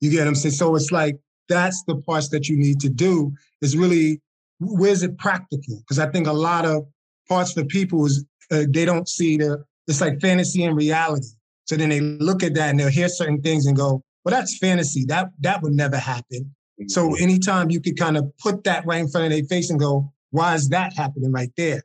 You 0.00 0.10
get 0.10 0.20
what 0.20 0.28
I'm 0.28 0.34
saying? 0.34 0.54
So 0.54 0.74
it's 0.76 0.92
like 0.92 1.18
that's 1.48 1.82
the 1.84 1.96
parts 1.96 2.28
that 2.30 2.48
you 2.48 2.56
need 2.56 2.80
to 2.80 2.88
do 2.88 3.32
is 3.60 3.76
really 3.76 4.20
where's 4.60 5.02
it 5.02 5.18
practical? 5.18 5.78
Because 5.78 5.98
I 5.98 6.10
think 6.10 6.26
a 6.26 6.32
lot 6.32 6.64
of 6.64 6.86
parts 7.28 7.52
for 7.52 7.64
people 7.64 8.06
is 8.06 8.24
uh, 8.50 8.64
they 8.68 8.84
don't 8.84 9.08
see 9.08 9.36
the 9.36 9.64
it's 9.86 10.00
like 10.00 10.20
fantasy 10.20 10.64
and 10.64 10.76
reality. 10.76 11.28
So 11.66 11.76
then 11.76 11.90
they 11.90 12.00
look 12.00 12.42
at 12.42 12.54
that 12.54 12.70
and 12.70 12.80
they'll 12.80 12.88
hear 12.88 13.08
certain 13.08 13.42
things 13.42 13.66
and 13.66 13.76
go, 13.76 14.02
well, 14.26 14.34
that's 14.34 14.58
fantasy. 14.58 15.04
That 15.04 15.30
that 15.38 15.62
would 15.62 15.74
never 15.74 15.96
happen. 15.96 16.52
Mm-hmm. 16.80 16.88
So 16.88 17.14
anytime 17.14 17.70
you 17.70 17.80
could 17.80 17.96
kind 17.96 18.16
of 18.16 18.36
put 18.38 18.64
that 18.64 18.84
right 18.84 18.98
in 18.98 19.08
front 19.08 19.26
of 19.26 19.30
their 19.30 19.44
face 19.44 19.70
and 19.70 19.78
go, 19.78 20.12
why 20.30 20.56
is 20.56 20.68
that 20.70 20.92
happening 20.96 21.30
right 21.30 21.52
there? 21.56 21.84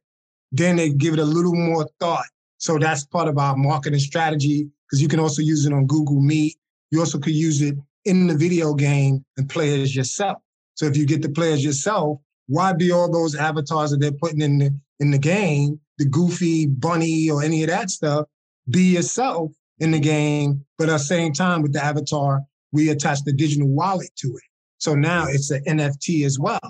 Then 0.52 0.76
they 0.76 0.90
give 0.90 1.14
it 1.14 1.20
a 1.20 1.24
little 1.24 1.54
more 1.54 1.88
thought. 2.00 2.26
So 2.58 2.80
that's 2.80 3.06
part 3.06 3.28
of 3.28 3.38
our 3.38 3.56
marketing 3.56 4.00
strategy 4.00 4.68
because 4.88 5.00
you 5.00 5.08
can 5.08 5.20
also 5.20 5.44
use 5.44 5.68
it 5.68 5.72
on 5.72 5.86
Google 5.86 6.20
Meet. 6.20 6.56
You 6.90 7.00
also 7.00 7.20
could 7.20 7.36
use 7.36 7.62
it 7.62 7.76
in 8.06 8.26
the 8.26 8.36
video 8.36 8.74
game 8.74 9.24
and 9.38 9.48
play 9.48 9.80
as 9.80 9.96
yourself. 9.96 10.40
So 10.74 10.88
if 10.88 10.98
you 10.98 11.06
get 11.06 11.22
to 11.22 11.30
play 11.30 11.54
as 11.54 11.64
yourself, 11.64 12.22
why 12.48 12.74
be 12.74 12.92
all 12.92 13.12
those 13.12 13.36
avatars 13.36 13.92
that 13.92 13.98
they're 13.98 14.12
putting 14.12 14.42
in 14.42 14.58
the 14.58 14.76
in 15.00 15.12
the 15.12 15.20
game, 15.20 15.80
the 16.00 16.06
goofy 16.06 16.66
bunny 16.66 17.30
or 17.30 17.44
any 17.44 17.62
of 17.62 17.70
that 17.70 17.92
stuff? 17.92 18.26
Be 18.68 18.96
yourself 18.96 19.52
in 19.82 19.92
the 19.92 20.00
game, 20.00 20.64
but 20.78 20.88
at 20.88 20.94
the 20.94 21.00
same 21.00 21.34
time 21.34 21.62
with 21.62 21.74
the 21.74 21.84
avatar, 21.84 22.42
we 22.72 22.90
attach 22.90 23.24
the 23.24 23.34
digital 23.34 23.68
wallet 23.68 24.10
to 24.16 24.28
it. 24.28 24.44
So 24.78 24.96
now 24.96 25.26
it's 25.28 25.52
an 25.52 25.64
NFT 25.66 26.24
as 26.24 26.40
well. 26.40 26.62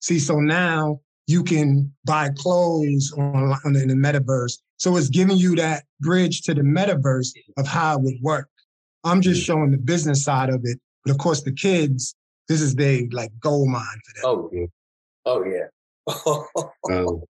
See, 0.00 0.18
so 0.18 0.36
now 0.36 1.00
you 1.26 1.42
can 1.42 1.92
buy 2.04 2.30
clothes 2.36 3.12
on, 3.18 3.54
on 3.64 3.76
in 3.76 3.88
the 3.88 3.94
metaverse. 3.94 4.58
So 4.78 4.96
it's 4.96 5.08
giving 5.08 5.36
you 5.36 5.54
that 5.56 5.84
bridge 6.00 6.42
to 6.42 6.54
the 6.54 6.62
metaverse 6.62 7.32
of 7.58 7.66
how 7.66 7.96
it 7.96 8.02
would 8.02 8.22
work. 8.22 8.48
I'm 9.04 9.20
just 9.20 9.44
showing 9.44 9.72
the 9.72 9.78
business 9.78 10.24
side 10.24 10.48
of 10.48 10.60
it, 10.64 10.78
but 11.04 11.10
of 11.10 11.18
course 11.18 11.42
the 11.42 11.52
kids, 11.52 12.14
this 12.48 12.60
is 12.60 12.74
their 12.76 13.02
like 13.10 13.30
gold 13.40 13.68
mine 13.68 13.84
for 14.04 14.14
them. 14.14 14.24
Oh, 14.24 14.50
yeah. 14.52 14.66
oh 15.26 15.44
yeah. 15.44 16.96
um, 16.96 17.22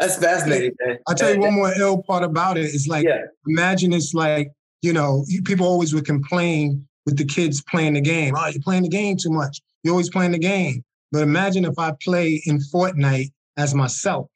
That's 0.00 0.16
fascinating, 0.16 0.72
man. 0.80 0.98
I'll 1.06 1.14
tell 1.14 1.34
you 1.34 1.40
one 1.40 1.54
more 1.54 1.72
ill 1.78 2.02
part 2.02 2.24
about 2.24 2.56
it. 2.56 2.64
It's 2.64 2.88
like, 2.88 3.04
yeah. 3.06 3.26
imagine 3.46 3.92
it's 3.92 4.14
like, 4.14 4.50
you 4.80 4.94
know, 4.94 5.26
people 5.44 5.66
always 5.66 5.92
would 5.92 6.06
complain 6.06 6.88
with 7.04 7.18
the 7.18 7.24
kids 7.26 7.62
playing 7.62 7.92
the 7.92 8.00
game. 8.00 8.34
Oh, 8.34 8.46
you're 8.46 8.62
playing 8.62 8.84
the 8.84 8.88
game 8.88 9.18
too 9.18 9.30
much. 9.30 9.60
You're 9.82 9.92
always 9.92 10.08
playing 10.08 10.32
the 10.32 10.38
game. 10.38 10.82
But 11.12 11.22
imagine 11.22 11.66
if 11.66 11.78
I 11.78 11.92
play 12.02 12.42
in 12.46 12.60
Fortnite 12.72 13.30
as 13.58 13.74
myself. 13.74 14.30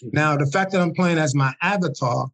Hmm. 0.00 0.08
Now, 0.14 0.36
the 0.38 0.46
fact 0.46 0.72
that 0.72 0.80
I'm 0.80 0.94
playing 0.94 1.18
as 1.18 1.34
my 1.34 1.52
avatar, 1.60 2.28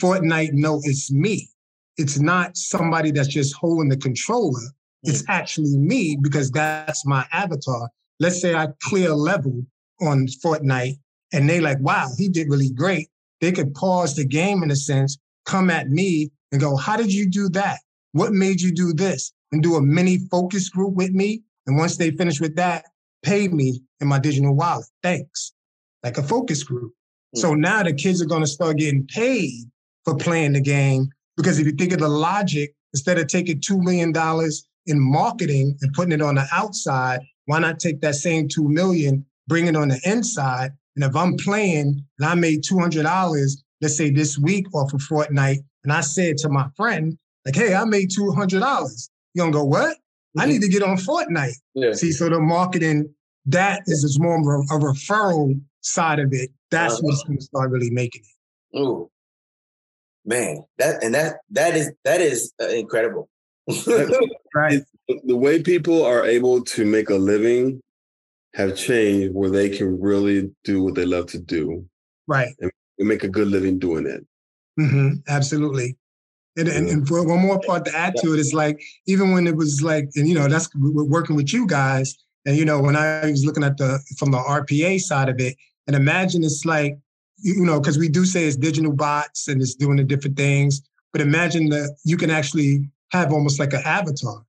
Fortnite 0.00 0.52
know 0.52 0.80
it's 0.84 1.10
me. 1.10 1.48
It's 1.96 2.20
not 2.20 2.56
somebody 2.56 3.10
that's 3.10 3.28
just 3.28 3.54
holding 3.56 3.88
the 3.88 3.96
controller. 3.96 4.60
It's 5.02 5.22
hmm. 5.22 5.30
actually 5.30 5.76
me 5.76 6.16
because 6.20 6.52
that's 6.52 7.04
my 7.04 7.26
avatar. 7.32 7.88
Let's 8.20 8.40
say 8.40 8.54
I 8.54 8.68
clear 8.84 9.10
a 9.10 9.16
level 9.16 9.66
on 10.00 10.26
Fortnite 10.44 10.98
and 11.32 11.48
they 11.48 11.60
like, 11.60 11.78
wow, 11.80 12.08
he 12.18 12.28
did 12.28 12.48
really 12.48 12.70
great. 12.70 13.08
They 13.40 13.52
could 13.52 13.74
pause 13.74 14.16
the 14.16 14.24
game 14.24 14.62
in 14.62 14.70
a 14.70 14.76
sense, 14.76 15.18
come 15.46 15.70
at 15.70 15.88
me 15.88 16.30
and 16.52 16.60
go, 16.60 16.76
how 16.76 16.96
did 16.96 17.12
you 17.12 17.28
do 17.28 17.48
that? 17.50 17.78
What 18.12 18.32
made 18.32 18.60
you 18.60 18.72
do 18.72 18.92
this? 18.92 19.32
And 19.52 19.62
do 19.62 19.76
a 19.76 19.82
mini 19.82 20.18
focus 20.30 20.68
group 20.68 20.94
with 20.94 21.10
me. 21.10 21.42
And 21.66 21.76
once 21.76 21.96
they 21.96 22.10
finish 22.10 22.40
with 22.40 22.56
that, 22.56 22.84
pay 23.22 23.48
me 23.48 23.82
in 24.00 24.08
my 24.08 24.18
digital 24.18 24.54
wallet. 24.54 24.86
Thanks. 25.02 25.52
Like 26.02 26.18
a 26.18 26.22
focus 26.22 26.62
group. 26.62 26.92
Mm-hmm. 26.92 27.40
So 27.40 27.54
now 27.54 27.82
the 27.82 27.92
kids 27.92 28.22
are 28.22 28.26
going 28.26 28.42
to 28.42 28.46
start 28.46 28.78
getting 28.78 29.06
paid 29.06 29.64
for 30.04 30.16
playing 30.16 30.52
the 30.52 30.60
game. 30.60 31.08
Because 31.36 31.58
if 31.58 31.66
you 31.66 31.72
think 31.72 31.92
of 31.92 32.00
the 32.00 32.08
logic, 32.08 32.74
instead 32.92 33.18
of 33.18 33.26
taking 33.28 33.60
$2 33.60 33.80
million 33.82 34.12
in 34.86 35.00
marketing 35.00 35.76
and 35.80 35.92
putting 35.92 36.12
it 36.12 36.22
on 36.22 36.36
the 36.36 36.46
outside, 36.52 37.20
why 37.46 37.58
not 37.58 37.80
take 37.80 38.00
that 38.00 38.14
same 38.14 38.48
2 38.48 38.68
million, 38.68 39.24
bring 39.48 39.66
it 39.66 39.76
on 39.76 39.88
the 39.88 40.00
inside? 40.04 40.72
And 40.96 41.04
if 41.04 41.14
I'm 41.14 41.36
playing 41.36 42.04
and 42.18 42.28
I 42.28 42.34
made 42.34 42.62
$200, 42.62 43.50
let's 43.80 43.96
say 43.96 44.10
this 44.10 44.38
week 44.38 44.66
off 44.74 44.92
of 44.92 45.00
Fortnite, 45.00 45.58
and 45.84 45.92
I 45.92 46.00
said 46.00 46.36
to 46.38 46.48
my 46.48 46.68
friend, 46.76 47.16
like, 47.46 47.54
hey, 47.56 47.74
I 47.74 47.84
made 47.84 48.10
$200. 48.10 49.08
You 49.34 49.42
gonna 49.42 49.52
go, 49.52 49.64
what? 49.64 49.96
I 50.38 50.46
need 50.46 50.62
to 50.62 50.68
get 50.68 50.82
on 50.82 50.96
Fortnite. 50.96 51.54
Yeah. 51.74 51.92
See, 51.92 52.12
so 52.12 52.28
the 52.28 52.40
marketing, 52.40 53.12
that 53.46 53.82
is, 53.86 54.04
is 54.04 54.20
more 54.20 54.38
of 54.38 54.46
a, 54.46 54.76
a 54.76 54.78
referral 54.78 55.60
side 55.80 56.20
of 56.20 56.32
it. 56.32 56.50
That's 56.70 56.94
uh-huh. 56.94 57.02
what's 57.02 57.24
going 57.24 57.38
to 57.38 57.44
start 57.44 57.70
really 57.70 57.90
making 57.90 58.22
it. 58.22 58.78
Ooh, 58.78 59.10
man, 60.24 60.64
that 60.78 61.02
and 61.02 61.14
that 61.14 61.38
that 61.50 61.76
is 61.76 61.90
that 62.04 62.20
is 62.20 62.52
uh, 62.62 62.68
incredible. 62.68 63.28
right. 64.54 64.82
The 65.24 65.36
way 65.36 65.60
people 65.60 66.04
are 66.04 66.24
able 66.24 66.62
to 66.62 66.84
make 66.84 67.10
a 67.10 67.16
living 67.16 67.80
have 68.54 68.76
changed, 68.76 69.34
where 69.34 69.50
they 69.50 69.68
can 69.68 70.00
really 70.00 70.50
do 70.64 70.82
what 70.82 70.94
they 70.94 71.04
love 71.04 71.26
to 71.26 71.38
do. 71.38 71.84
Right. 72.26 72.54
And 72.60 72.70
make 72.98 73.24
a 73.24 73.28
good 73.28 73.48
living 73.48 73.78
doing 73.78 74.06
it. 74.06 74.26
Mm-hmm. 74.78 75.20
Absolutely. 75.28 75.96
And, 76.56 76.68
and, 76.68 76.88
and 76.88 77.08
for 77.08 77.26
one 77.26 77.40
more 77.40 77.60
part 77.60 77.84
to 77.86 77.96
add 77.96 78.14
to 78.16 78.34
it 78.34 78.40
is 78.40 78.52
like 78.52 78.82
even 79.06 79.32
when 79.32 79.46
it 79.46 79.56
was 79.56 79.82
like 79.82 80.10
and 80.16 80.28
you 80.28 80.34
know 80.34 80.48
that's 80.48 80.68
working 80.74 81.36
with 81.36 81.52
you 81.52 81.64
guys 81.64 82.16
and 82.44 82.56
you 82.56 82.64
know 82.64 82.80
when 82.80 82.96
I 82.96 83.30
was 83.30 83.44
looking 83.44 83.62
at 83.62 83.76
the 83.76 84.00
from 84.18 84.32
the 84.32 84.38
RPA 84.38 85.00
side 85.00 85.28
of 85.28 85.38
it 85.38 85.56
and 85.86 85.94
imagine 85.94 86.42
it's 86.42 86.64
like 86.64 86.98
you 87.38 87.64
know 87.64 87.80
because 87.80 87.98
we 87.98 88.08
do 88.08 88.24
say 88.24 88.44
it's 88.44 88.56
digital 88.56 88.92
bots 88.92 89.46
and 89.46 89.62
it's 89.62 89.76
doing 89.76 89.96
the 89.96 90.04
different 90.04 90.36
things 90.36 90.82
but 91.12 91.22
imagine 91.22 91.68
that 91.68 91.96
you 92.04 92.16
can 92.16 92.30
actually 92.30 92.90
have 93.12 93.32
almost 93.32 93.60
like 93.60 93.72
an 93.72 93.82
avatar 93.84 94.44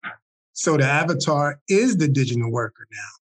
so 0.54 0.78
the 0.78 0.86
avatar 0.86 1.60
is 1.70 1.98
the 1.98 2.08
digital 2.08 2.52
worker 2.52 2.88
now 2.92 3.21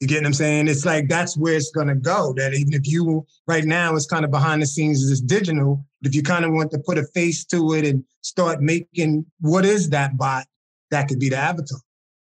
you 0.00 0.06
get 0.06 0.20
what 0.22 0.26
I'm 0.26 0.34
saying? 0.34 0.68
It's 0.68 0.84
like 0.84 1.08
that's 1.08 1.36
where 1.36 1.54
it's 1.54 1.70
gonna 1.70 1.96
go. 1.96 2.32
That 2.36 2.54
even 2.54 2.72
if 2.72 2.86
you 2.86 3.26
right 3.46 3.64
now 3.64 3.96
it's 3.96 4.06
kind 4.06 4.24
of 4.24 4.30
behind 4.30 4.62
the 4.62 4.66
scenes, 4.66 5.08
it's 5.10 5.20
digital. 5.20 5.84
But 6.00 6.10
if 6.10 6.14
you 6.14 6.22
kind 6.22 6.44
of 6.44 6.52
want 6.52 6.70
to 6.70 6.78
put 6.78 6.98
a 6.98 7.04
face 7.04 7.44
to 7.46 7.74
it 7.74 7.84
and 7.84 8.04
start 8.22 8.60
making 8.60 9.26
what 9.40 9.64
is 9.64 9.90
that 9.90 10.16
bot, 10.16 10.46
that 10.90 11.08
could 11.08 11.18
be 11.18 11.28
the 11.28 11.36
avatar. 11.36 11.80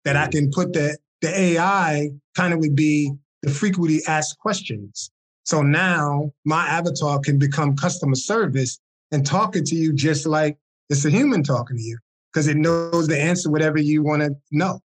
That 0.05 0.15
I 0.15 0.27
mm. 0.27 0.31
can 0.31 0.51
put 0.51 0.73
the 0.73 0.97
the 1.21 1.37
AI 1.37 2.11
kind 2.35 2.53
of 2.53 2.59
would 2.59 2.75
be 2.75 3.11
the 3.41 3.49
frequently 3.49 4.01
asked 4.07 4.37
questions. 4.39 5.11
So 5.43 5.61
now 5.61 6.31
my 6.45 6.67
avatar 6.67 7.19
can 7.19 7.37
become 7.39 7.75
customer 7.75 8.15
service 8.15 8.79
and 9.11 9.25
talking 9.25 9.63
to 9.65 9.75
you 9.75 9.93
just 9.93 10.25
like 10.25 10.57
it's 10.89 11.05
a 11.05 11.09
human 11.09 11.43
talking 11.43 11.77
to 11.77 11.83
you 11.83 11.97
because 12.31 12.47
it 12.47 12.57
knows 12.57 13.07
the 13.07 13.19
answer 13.19 13.49
whatever 13.49 13.77
you 13.77 14.03
want 14.03 14.21
to 14.21 14.35
know. 14.51 14.79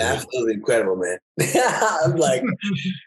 Absolutely 0.00 0.54
incredible, 0.54 0.96
man. 0.96 1.18
I'm 2.04 2.16
like, 2.16 2.42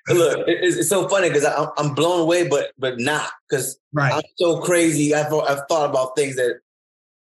look, 0.09 0.47
it's, 0.47 0.77
it's, 0.77 0.89
so 0.89 1.07
funny 1.07 1.29
because 1.29 1.45
I'm, 1.45 1.69
I'm 1.77 1.93
blown 1.93 2.21
away, 2.21 2.47
but 2.47 2.71
but 2.77 2.99
not 2.99 3.31
because 3.49 3.79
right. 3.93 4.13
I'm 4.13 4.21
so 4.35 4.59
crazy. 4.61 5.13
I've 5.13 5.33
I've 5.33 5.61
thought 5.69 5.89
about 5.89 6.15
things 6.15 6.35
that, 6.35 6.59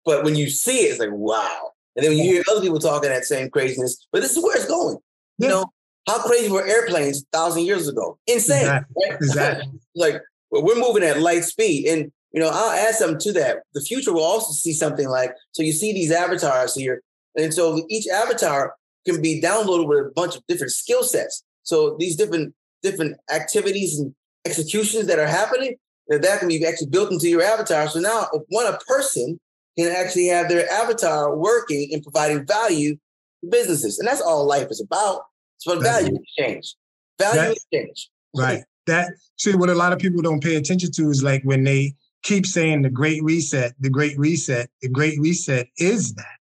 but 0.06 0.24
when 0.24 0.36
you 0.36 0.50
see 0.50 0.86
it, 0.86 0.92
it's 0.92 1.00
like 1.00 1.12
wow. 1.12 1.72
And 1.96 2.04
then 2.04 2.12
when 2.12 2.20
you 2.20 2.32
hear 2.32 2.44
other 2.50 2.62
people 2.62 2.80
talking 2.80 3.10
that 3.10 3.26
same 3.26 3.50
craziness, 3.50 4.08
but 4.12 4.22
this 4.22 4.36
is 4.36 4.44
where 4.44 4.56
it's 4.56 4.66
going. 4.66 4.98
Yeah. 5.38 5.48
You 5.48 5.54
know, 5.54 5.66
how 6.08 6.20
crazy 6.20 6.50
were 6.50 6.66
airplanes 6.66 7.22
a 7.22 7.38
thousand 7.38 7.66
years 7.66 7.88
ago? 7.88 8.18
Insane. 8.26 8.62
Exactly. 8.62 9.04
Right? 9.08 9.16
exactly. 9.16 9.80
like 9.96 10.22
we're 10.52 10.80
moving 10.80 11.04
at 11.04 11.20
light 11.20 11.44
speed, 11.44 11.88
and 11.88 12.12
you 12.32 12.40
know, 12.40 12.50
I'll 12.52 12.72
add 12.72 12.96
something 12.96 13.20
to 13.20 13.34
that. 13.34 13.60
The 13.74 13.82
future 13.82 14.14
will 14.14 14.24
also 14.24 14.54
see 14.54 14.74
something 14.74 15.10
like 15.10 15.36
so. 15.52 15.62
You 15.62 15.74
see 15.74 15.94
these 15.94 16.12
avatars 16.12 16.74
here, 16.74 17.04
and 17.36 17.54
so 17.54 17.86
each 17.90 18.08
avatar 18.08 18.74
can 19.08 19.22
be 19.22 19.42
downloaded 19.42 19.88
with 19.88 20.08
a 20.08 20.12
bunch 20.16 20.36
of 20.36 20.44
different 20.48 20.72
skill 20.72 21.04
sets. 21.04 21.44
So 21.64 21.96
these 22.00 22.16
different 22.16 22.54
different 22.82 23.18
activities 23.34 24.00
and 24.00 24.14
executions 24.46 25.08
that 25.08 25.20
are 25.20 25.28
happening, 25.28 25.76
that, 26.08 26.22
that 26.22 26.40
can 26.40 26.48
be 26.48 26.66
actually 26.66 26.88
built 26.88 27.12
into 27.12 27.28
your 27.28 27.42
avatar. 27.42 27.88
So 27.90 28.00
now 28.00 28.28
one 28.50 28.66
a 28.68 28.78
person 28.88 29.40
can 29.78 29.94
actually 29.96 30.28
have 30.28 30.50
their 30.50 30.70
avatar 30.72 31.36
working 31.36 31.90
and 31.94 32.04
providing 32.04 32.46
value 32.46 32.96
to 32.96 33.50
businesses. 33.50 34.00
And 34.00 34.08
that's 34.08 34.22
all 34.22 34.46
life 34.46 34.68
is 34.70 34.82
about. 34.82 35.22
It's 35.58 35.68
about 35.68 35.84
value 35.84 36.18
exchange. 36.22 36.76
Value 37.20 37.42
that, 37.42 37.52
exchange. 37.52 38.10
Right. 38.36 38.64
That 38.88 39.12
see 39.38 39.56
what 39.56 39.70
a 39.70 39.76
lot 39.76 39.94
of 39.94 40.00
people 40.00 40.22
don't 40.22 40.42
pay 40.42 40.56
attention 40.56 40.92
to 40.94 41.10
is 41.10 41.22
like 41.22 41.44
when 41.44 41.64
they 41.64 41.94
keep 42.24 42.46
saying 42.46 42.82
the 42.82 42.90
great 42.90 43.24
reset, 43.24 43.74
the 43.80 43.90
great 43.90 44.18
reset, 44.18 44.70
the 44.82 44.90
great 44.90 45.20
reset 45.20 45.68
is 45.78 46.14
that. 46.16 46.38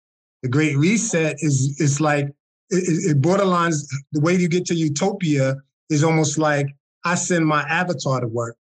The 0.43 0.49
great 0.49 0.77
reset 0.77 1.37
is 1.39 1.75
is 1.79 1.99
like 1.99 2.27
it, 2.69 3.11
it 3.11 3.21
borderlines 3.21 3.87
the 4.11 4.21
way 4.21 4.35
you 4.35 4.47
get 4.47 4.65
to 4.67 4.75
utopia 4.75 5.55
is 5.89 6.03
almost 6.03 6.37
like 6.37 6.67
I 7.03 7.15
send 7.15 7.45
my 7.45 7.61
avatar 7.63 8.21
to 8.21 8.27
work. 8.27 8.57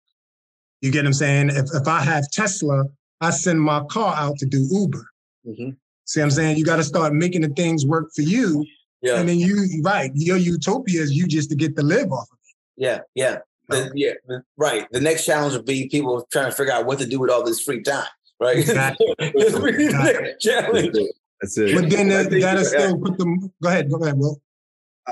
You 0.80 0.90
get 0.90 1.00
what 1.00 1.06
I'm 1.06 1.12
saying? 1.14 1.50
If, 1.50 1.66
if 1.72 1.88
I 1.88 2.00
have 2.00 2.30
Tesla, 2.30 2.84
I 3.20 3.30
send 3.30 3.60
my 3.60 3.82
car 3.84 4.14
out 4.14 4.36
to 4.38 4.46
do 4.46 4.66
Uber. 4.70 5.06
Mm-hmm. 5.46 5.70
See 6.04 6.20
what 6.20 6.24
I'm 6.24 6.30
saying? 6.30 6.58
You 6.58 6.64
got 6.64 6.76
to 6.76 6.84
start 6.84 7.14
making 7.14 7.40
the 7.40 7.48
things 7.48 7.86
work 7.86 8.10
for 8.14 8.20
you. 8.20 8.66
Yeah. 9.00 9.18
And 9.18 9.28
then 9.28 9.38
you, 9.38 9.80
right, 9.82 10.10
your 10.14 10.36
utopia 10.36 11.00
is 11.00 11.12
you 11.12 11.26
just 11.26 11.48
to 11.50 11.56
get 11.56 11.76
to 11.76 11.82
live 11.82 12.12
off 12.12 12.28
of 12.30 12.38
it. 12.42 12.82
Yeah, 12.82 13.00
yeah. 13.14 13.38
The, 13.68 13.90
yeah, 13.94 14.12
right. 14.58 14.86
The 14.92 15.00
next 15.00 15.24
challenge 15.24 15.54
would 15.54 15.64
be 15.64 15.88
people 15.88 16.26
trying 16.30 16.50
to 16.50 16.52
figure 16.52 16.72
out 16.72 16.84
what 16.84 16.98
to 16.98 17.06
do 17.06 17.18
with 17.18 17.30
all 17.30 17.42
this 17.42 17.62
free 17.62 17.82
time, 17.82 18.06
right? 18.38 18.58
Exactly. 18.58 19.06
exactly. 19.18 20.34
challenge. 20.38 20.96
That's 21.44 21.58
it. 21.58 21.74
But 21.74 21.90
then 21.90 22.08
that, 22.08 22.30
that'll 22.30 22.64
still 22.64 22.98
put 22.98 23.18
them. 23.18 23.52
Go 23.62 23.68
ahead. 23.68 23.90
Go 23.90 24.02
ahead, 24.02 24.16
Will. 24.16 24.40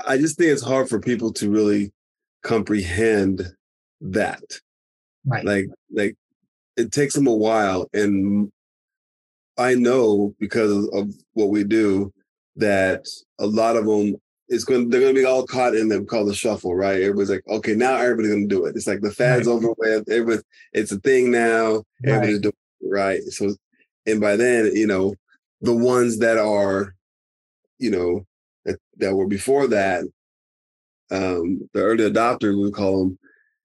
I 0.07 0.17
just 0.17 0.39
think 0.39 0.51
it's 0.51 0.63
hard 0.63 0.89
for 0.89 0.99
people 0.99 1.33
to 1.35 1.51
really 1.51 1.93
comprehend 2.43 3.43
that. 4.01 4.43
Right. 5.27 5.45
Like, 5.45 5.67
like 5.93 6.17
it 6.79 6.91
takes 6.91 7.15
them 7.15 7.27
a 7.27 7.35
while. 7.35 7.89
And 7.93 8.51
I 9.59 9.75
know 9.75 10.35
because 10.41 10.89
of 10.93 11.15
what 11.35 11.51
we 11.51 11.65
do 11.65 12.13
that 12.57 13.07
a 13.39 13.47
lot 13.47 13.77
of 13.77 13.87
them 13.87 14.17
it's 14.49 14.65
going 14.65 14.91
they're 14.91 15.01
going 15.01 15.15
to 15.15 15.21
be 15.21 15.25
all 15.25 15.47
caught 15.47 15.75
in 15.75 15.89
the 15.89 16.05
called 16.05 16.29
the 16.29 16.35
shuffle, 16.35 16.75
right? 16.75 17.01
Everybody's 17.01 17.31
like, 17.31 17.47
okay, 17.49 17.75
now 17.75 17.97
everybody's 17.97 18.33
going 18.33 18.49
to 18.49 18.55
do 18.55 18.67
it. 18.67 18.77
It's 18.77 18.87
like 18.87 19.01
the 19.01 19.11
fad's 19.11 19.47
right. 19.47 19.55
over 19.55 19.69
with. 19.79 20.11
Everybody, 20.11 20.43
it's 20.75 20.93
a 20.93 20.99
thing 20.99 21.31
now. 21.31 21.85
Everybody's 22.05 22.35
right. 22.35 22.43
doing 22.43 22.55
it, 22.83 22.89
right. 22.91 23.23
So, 23.23 23.55
and 24.05 24.21
by 24.21 24.37
then, 24.37 24.71
you 24.75 24.87
know, 24.87 25.15
the 25.63 25.75
ones 25.75 26.19
that 26.19 26.39
are, 26.39 26.95
you 27.79 27.91
know, 27.91 28.27
that, 28.65 28.79
that 28.99 29.15
were 29.15 29.27
before 29.27 29.67
that, 29.69 30.05
um, 31.11 31.69
the 31.73 31.81
early 31.81 32.11
adopters, 32.11 32.61
we 32.63 32.71
call 32.71 33.05
them, 33.05 33.19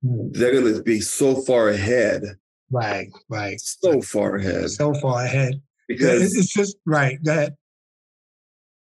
mm. 0.03 0.33
they're 0.33 0.53
going 0.53 0.73
to 0.73 0.81
be 0.83 1.01
so 1.01 1.35
far 1.35 1.69
ahead. 1.69 2.23
Right, 2.71 3.09
right. 3.29 3.59
So 3.59 4.01
far 4.01 4.35
ahead. 4.35 4.69
So 4.69 4.93
far 4.95 5.23
ahead. 5.23 5.61
Because 5.87 6.35
it's 6.35 6.53
just 6.53 6.77
right. 6.85 7.17
That 7.23 7.55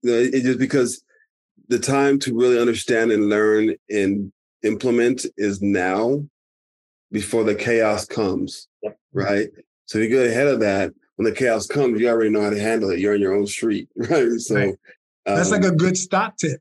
it's 0.03 0.45
just 0.45 0.59
because 0.59 1.03
the 1.69 1.79
time 1.79 2.19
to 2.21 2.35
really 2.35 2.61
understand 2.61 3.11
and 3.11 3.29
learn 3.29 3.75
and 3.91 4.33
implement 4.63 5.27
is 5.37 5.61
now 5.61 6.25
before 7.11 7.45
the 7.45 7.55
chaos 7.55 8.07
comes. 8.07 8.69
Right. 9.13 9.49
So 9.87 9.99
you 9.99 10.09
get 10.09 10.29
ahead 10.29 10.47
of 10.47 10.61
that, 10.61 10.93
when 11.17 11.25
the 11.25 11.37
chaos 11.37 11.67
comes, 11.67 12.01
you 12.01 12.09
already 12.09 12.31
know 12.31 12.43
how 12.43 12.51
to 12.51 12.61
handle 12.61 12.91
it. 12.91 12.99
You're 12.99 13.15
on 13.15 13.21
your 13.21 13.35
own 13.35 13.47
street. 13.47 13.89
Right. 13.97 14.41
So 14.41 14.57
right. 14.57 14.75
that's 15.25 15.53
um, 15.53 15.61
like 15.61 15.71
a 15.71 15.75
good 15.75 15.97
stock 15.97 16.37
tip. 16.37 16.61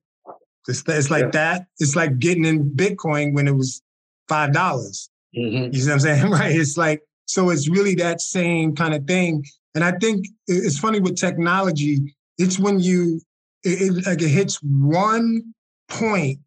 It's, 0.67 0.83
it's 0.87 1.09
like 1.09 1.25
yeah. 1.25 1.31
that. 1.31 1.65
It's 1.79 1.95
like 1.95 2.19
getting 2.19 2.45
in 2.45 2.69
Bitcoin 2.71 3.33
when 3.33 3.47
it 3.47 3.55
was 3.55 3.81
five 4.27 4.53
dollars. 4.53 5.09
Mm-hmm. 5.35 5.73
You 5.73 5.81
see 5.81 5.87
what 5.87 5.93
I'm 5.93 5.99
saying? 5.99 6.31
Right. 6.31 6.55
It's 6.55 6.77
like 6.77 7.01
so. 7.25 7.49
It's 7.49 7.69
really 7.69 7.95
that 7.95 8.21
same 8.21 8.75
kind 8.75 8.93
of 8.93 9.05
thing. 9.05 9.43
And 9.73 9.83
I 9.83 9.93
think 9.93 10.27
it's 10.47 10.77
funny 10.77 10.99
with 10.99 11.15
technology. 11.15 12.15
It's 12.37 12.59
when 12.59 12.79
you 12.79 13.21
it, 13.63 13.81
it 13.81 14.05
like 14.05 14.21
it 14.21 14.29
hits 14.29 14.59
one 14.61 15.53
point 15.89 16.39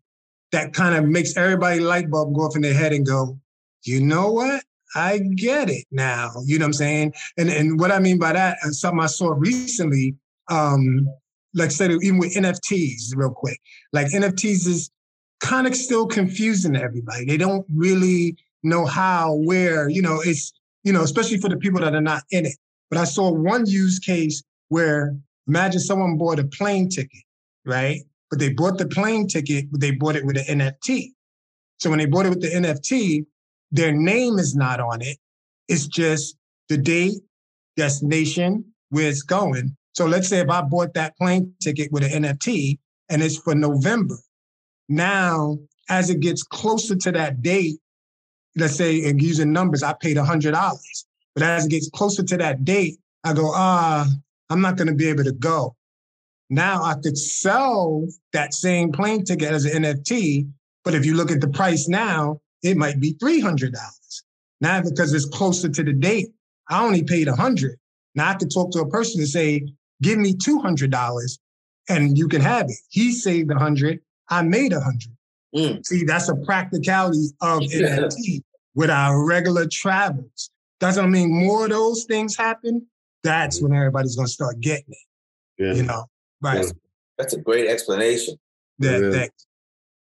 that 0.53 0.73
kind 0.73 0.95
of 0.95 1.05
makes 1.05 1.37
everybody 1.37 1.81
light 1.81 2.11
bulb 2.11 2.35
go 2.35 2.43
off 2.43 2.57
in 2.57 2.63
their 2.63 2.75
head 2.75 2.93
and 2.93 3.05
go, 3.05 3.39
you 3.83 4.01
know 4.01 4.31
what? 4.31 4.63
I 4.95 5.19
get 5.19 5.71
it 5.71 5.87
now. 5.91 6.33
You 6.45 6.59
know 6.59 6.65
what 6.65 6.69
I'm 6.69 6.73
saying? 6.75 7.15
And 7.37 7.49
and 7.49 7.81
what 7.81 7.91
I 7.91 7.99
mean 7.99 8.19
by 8.19 8.33
that, 8.33 8.59
uh, 8.65 8.71
something 8.71 9.01
I 9.01 9.07
saw 9.07 9.35
recently, 9.37 10.17
um, 10.49 11.09
like 11.55 11.67
I 11.67 11.73
said, 11.73 11.91
even 11.91 12.19
with 12.19 12.35
NFTs, 12.35 13.17
real 13.17 13.31
quick. 13.31 13.61
Like 13.93 14.09
NFTs 14.09 14.67
is 14.67 14.91
kind 15.41 15.67
of 15.67 15.75
still 15.75 16.07
confusing 16.07 16.73
to 16.75 16.83
everybody. 16.83 17.25
They 17.25 17.37
don't 17.37 17.67
really 17.73 18.37
know 18.63 18.87
how, 18.87 19.35
where, 19.35 19.89
you 19.89 20.03
know, 20.03 20.21
it's, 20.25 20.53
you 20.83 20.93
know, 20.93 21.03
especially 21.03 21.39
for 21.39 21.49
the 21.49 21.57
people 21.57 21.81
that 21.81 21.95
are 21.95 22.01
not 22.01 22.23
in 22.31 22.47
it. 22.47 22.57
But 22.91 22.99
I 22.99 23.05
saw 23.05 23.31
one 23.31 23.67
use 23.67 23.99
case 23.99 24.43
where 24.69 25.17
imagine 25.47 25.81
someone 25.81 26.17
bought 26.17 26.39
a 26.39 26.45
plane 26.45 26.89
ticket, 26.89 27.23
right? 27.65 28.01
But 28.31 28.39
they 28.39 28.53
bought 28.53 28.79
the 28.79 28.87
plane 28.87 29.29
ticket, 29.29 29.71
but 29.71 29.81
they 29.81 29.91
bought 29.91 30.17
it 30.17 30.25
with 30.25 30.37
an 30.37 30.61
NFT. 30.61 31.13
So 31.79 31.91
when 31.91 31.99
they 31.99 32.07
bought 32.07 32.27
it 32.27 32.31
with 32.31 32.41
the 32.41 32.49
NFT, 32.49 33.27
their 33.75 33.93
name 33.93 34.39
is 34.39 34.55
not 34.55 34.79
on 34.79 35.03
it. 35.03 35.19
It's 35.69 35.89
just 35.89 36.37
the 36.69 36.79
date, 36.79 37.17
destination, 37.77 38.65
where 38.91 39.09
it's 39.09 39.23
going. 39.23 39.77
So 39.95 40.07
let's 40.07 40.29
say 40.29 40.39
if 40.39 40.49
I 40.49 40.63
bought 40.63 40.95
that 40.95 41.17
plane 41.17 41.53
ticket 41.61 41.91
with 41.91 42.05
an 42.05 42.23
NFT 42.23 42.79
and 43.09 43.21
it's 43.21 43.37
for 43.37 43.55
November. 43.55 44.15
Now, 44.89 45.59
as 45.89 46.09
it 46.09 46.21
gets 46.21 46.45
closer 46.45 46.95
to 46.95 47.13
that 47.13 47.43
date, 47.43 47.79
let's 48.55 48.77
say 48.77 49.09
and 49.09 49.21
using 49.21 49.53
numbers, 49.53 49.83
I 49.83 49.93
paid 49.95 50.17
$100. 50.17 50.79
But 51.35 51.43
as 51.43 51.67
it 51.67 51.71
gets 51.71 51.91
closer 51.91 52.23
to 52.23 52.37
that 52.37 52.65
date, 52.65 52.99
I 53.25 53.33
go, 53.33 53.51
ah, 53.53 54.07
I'm 54.51 54.61
not 54.61 54.77
going 54.77 54.87
to 54.89 54.95
be 54.95 55.09
able 55.09 55.25
to 55.25 55.33
go. 55.33 55.75
Now 56.49 56.85
I 56.85 56.95
could 56.95 57.19
sell 57.19 58.07
that 58.33 58.55
same 58.55 58.93
plane 58.93 59.25
ticket 59.25 59.51
as 59.51 59.65
an 59.65 59.83
NFT, 59.83 60.49
but 60.85 60.95
if 60.95 61.05
you 61.05 61.15
look 61.15 61.33
at 61.33 61.41
the 61.41 61.49
price 61.49 61.89
now, 61.89 62.41
it 62.65 62.77
might 62.77 62.99
be 62.99 63.15
$300. 63.15 63.73
Now, 64.61 64.81
because 64.83 65.13
it's 65.13 65.27
closer 65.27 65.69
to 65.69 65.83
the 65.85 65.93
date, 65.93 66.29
I 66.69 66.83
only 66.83 67.05
paid 67.05 67.29
100. 67.29 67.79
Now 68.15 68.31
I 68.31 68.35
could 68.35 68.53
talk 68.53 68.73
to 68.73 68.81
a 68.81 68.89
person 68.89 69.21
and 69.21 69.29
say, 69.29 69.69
give 70.03 70.19
me 70.19 70.35
$200 70.35 71.39
and 71.89 72.19
you 72.19 72.27
can 72.27 72.41
have 72.41 72.67
it. 72.69 72.77
He 72.89 73.13
saved 73.13 73.51
100. 73.51 74.01
I 74.31 74.43
made 74.43 74.73
100. 74.73 75.01
Mm. 75.55 75.87
See, 75.87 76.05
that's 76.05 76.29
a 76.29 76.37
practicality 76.37 77.29
of 77.41 77.63
yeah. 77.69 77.99
NFT 77.99 78.43
with 78.75 78.91
our 78.91 79.25
regular 79.25 79.67
travels. 79.67 80.51
Doesn't 80.81 81.11
mean 81.11 81.33
more 81.33 81.65
of 81.65 81.71
those 81.71 82.05
things 82.05 82.37
happen. 82.37 82.87
That's 83.23 83.63
when 83.63 83.73
everybody's 83.73 84.17
going 84.17 84.27
to 84.27 84.33
start 84.33 84.61
getting 84.61 84.85
it. 84.89 85.63
Yeah. 85.63 85.75
You 85.75 85.83
know, 85.85 86.07
right? 86.41 86.67
That's 87.19 87.35
a 87.35 87.41
great 87.41 87.69
explanation. 87.69 88.37
That, 88.81 89.01
that, 89.13 89.31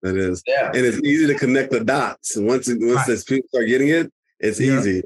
that 0.04 0.16
is. 0.16 0.42
Yeah. 0.46 0.66
And 0.66 0.84
it's 0.84 0.98
easy 0.98 1.26
to 1.26 1.34
connect 1.34 1.72
the 1.72 1.82
dots. 1.82 2.36
Once 2.36 2.68
it, 2.68 2.78
once 2.80 3.08
right. 3.08 3.24
people 3.26 3.48
start 3.48 3.66
getting 3.66 3.88
it, 3.88 4.12
it's 4.38 4.60
yeah. 4.60 4.78
easy. 4.78 5.02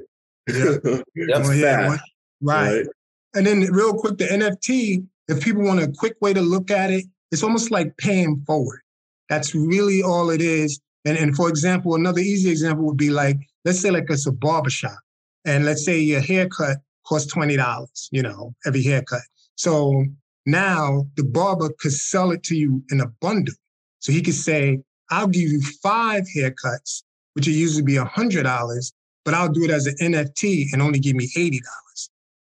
Yeah. 0.49 0.77
well, 0.85 1.55
yeah. 1.55 1.89
right. 1.89 2.01
right. 2.43 2.87
And 3.35 3.47
then 3.47 3.61
real 3.73 3.95
quick, 3.95 4.19
the 4.19 4.25
NFT, 4.25 5.07
if 5.29 5.41
people 5.41 5.63
want 5.63 5.81
a 5.81 5.93
quick 5.97 6.17
way 6.21 6.35
to 6.35 6.41
look 6.41 6.71
at 6.71 6.91
it, 6.91 7.05
it's 7.31 7.45
almost 7.45 7.71
like 7.71 7.97
paying 7.97 8.43
forward. 8.45 8.81
That's 9.29 9.55
really 9.55 10.03
all 10.03 10.31
it 10.31 10.41
is. 10.41 10.81
And, 11.05 11.17
and 11.17 11.37
for 11.37 11.49
example, 11.49 11.95
another 11.95 12.21
easy 12.21 12.51
example 12.51 12.85
would 12.87 12.97
be 12.97 13.11
like, 13.11 13.37
let's 13.65 13.81
say 13.81 13.91
like 13.91 14.07
it's 14.09 14.27
a 14.27 14.33
barbershop. 14.33 14.99
And 15.45 15.65
let's 15.65 15.85
say 15.85 16.01
your 16.01 16.21
haircut 16.21 16.79
costs 17.07 17.33
$20, 17.33 18.09
you 18.11 18.23
know, 18.23 18.53
every 18.67 18.83
haircut. 18.83 19.21
So 19.55 20.05
now 20.45 21.07
the 21.17 21.23
barber 21.25 21.71
could 21.79 21.93
sell 21.93 22.33
it 22.33 22.43
to 22.45 22.57
you 22.57 22.83
in 22.91 23.01
a 23.01 23.07
bundle. 23.21 23.55
So 24.01 24.13
he 24.13 24.23
could 24.23 24.35
say, 24.35 24.81
I'll 25.11 25.29
give 25.29 25.51
you 25.51 25.61
five 25.83 26.25
haircuts, 26.37 27.03
which 27.35 27.47
would 27.47 27.55
usually 27.55 27.83
be 27.83 27.95
$100, 27.95 28.93
but 29.25 29.35
I'll 29.35 29.49
do 29.49 29.65
it 29.65 29.71
as 29.71 29.87
an 29.87 29.97
NFT 30.01 30.73
and 30.73 30.83
only 30.83 30.99
give 30.99 31.17
me 31.17 31.29
$80. 31.37 31.61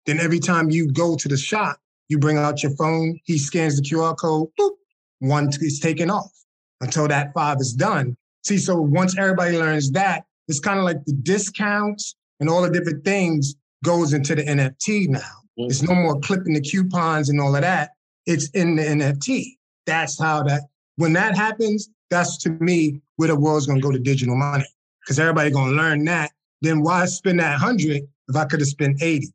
Then 0.06 0.20
every 0.20 0.40
time 0.40 0.70
you 0.70 0.90
go 0.90 1.16
to 1.16 1.28
the 1.28 1.36
shop, 1.36 1.78
you 2.08 2.18
bring 2.18 2.36
out 2.36 2.62
your 2.62 2.74
phone, 2.76 3.18
he 3.24 3.38
scans 3.38 3.76
the 3.76 3.82
QR 3.82 4.16
code, 4.16 4.48
boop, 4.58 4.72
one 5.20 5.50
is 5.60 5.78
taken 5.78 6.10
off 6.10 6.32
until 6.80 7.06
that 7.08 7.32
five 7.34 7.58
is 7.60 7.72
done. 7.72 8.16
See, 8.42 8.58
so 8.58 8.80
once 8.80 9.16
everybody 9.16 9.58
learns 9.58 9.90
that, 9.92 10.24
it's 10.48 10.60
kind 10.60 10.78
of 10.78 10.84
like 10.84 11.04
the 11.04 11.12
discounts 11.12 12.16
and 12.40 12.48
all 12.48 12.62
the 12.62 12.70
different 12.70 13.04
things 13.04 13.54
goes 13.84 14.12
into 14.12 14.34
the 14.34 14.42
NFT 14.42 15.08
now. 15.08 15.20
Mm-hmm. 15.58 15.70
It's 15.70 15.82
no 15.82 15.94
more 15.94 16.18
clipping 16.20 16.54
the 16.54 16.60
coupons 16.60 17.28
and 17.28 17.40
all 17.40 17.54
of 17.54 17.62
that. 17.62 17.90
It's 18.26 18.48
in 18.50 18.76
the 18.76 18.82
NFT. 18.82 19.44
That's 19.86 20.18
how 20.18 20.42
that, 20.44 20.62
when 20.96 21.12
that 21.12 21.36
happens, 21.36 21.88
that's 22.10 22.36
to 22.38 22.50
me 22.60 23.00
where 23.16 23.28
the 23.28 23.36
world's 23.36 23.66
gonna 23.66 23.80
go 23.80 23.90
to 23.90 23.98
digital 23.98 24.36
money. 24.36 24.64
Because 25.00 25.18
everybody 25.18 25.50
gonna 25.50 25.72
learn 25.72 26.04
that. 26.06 26.32
Then 26.60 26.82
why 26.82 27.06
spend 27.06 27.40
that 27.40 27.52
100 27.52 28.02
if 28.28 28.36
I 28.36 28.44
could 28.44 28.60
have 28.60 28.68
spent 28.68 29.02
80? 29.02 29.32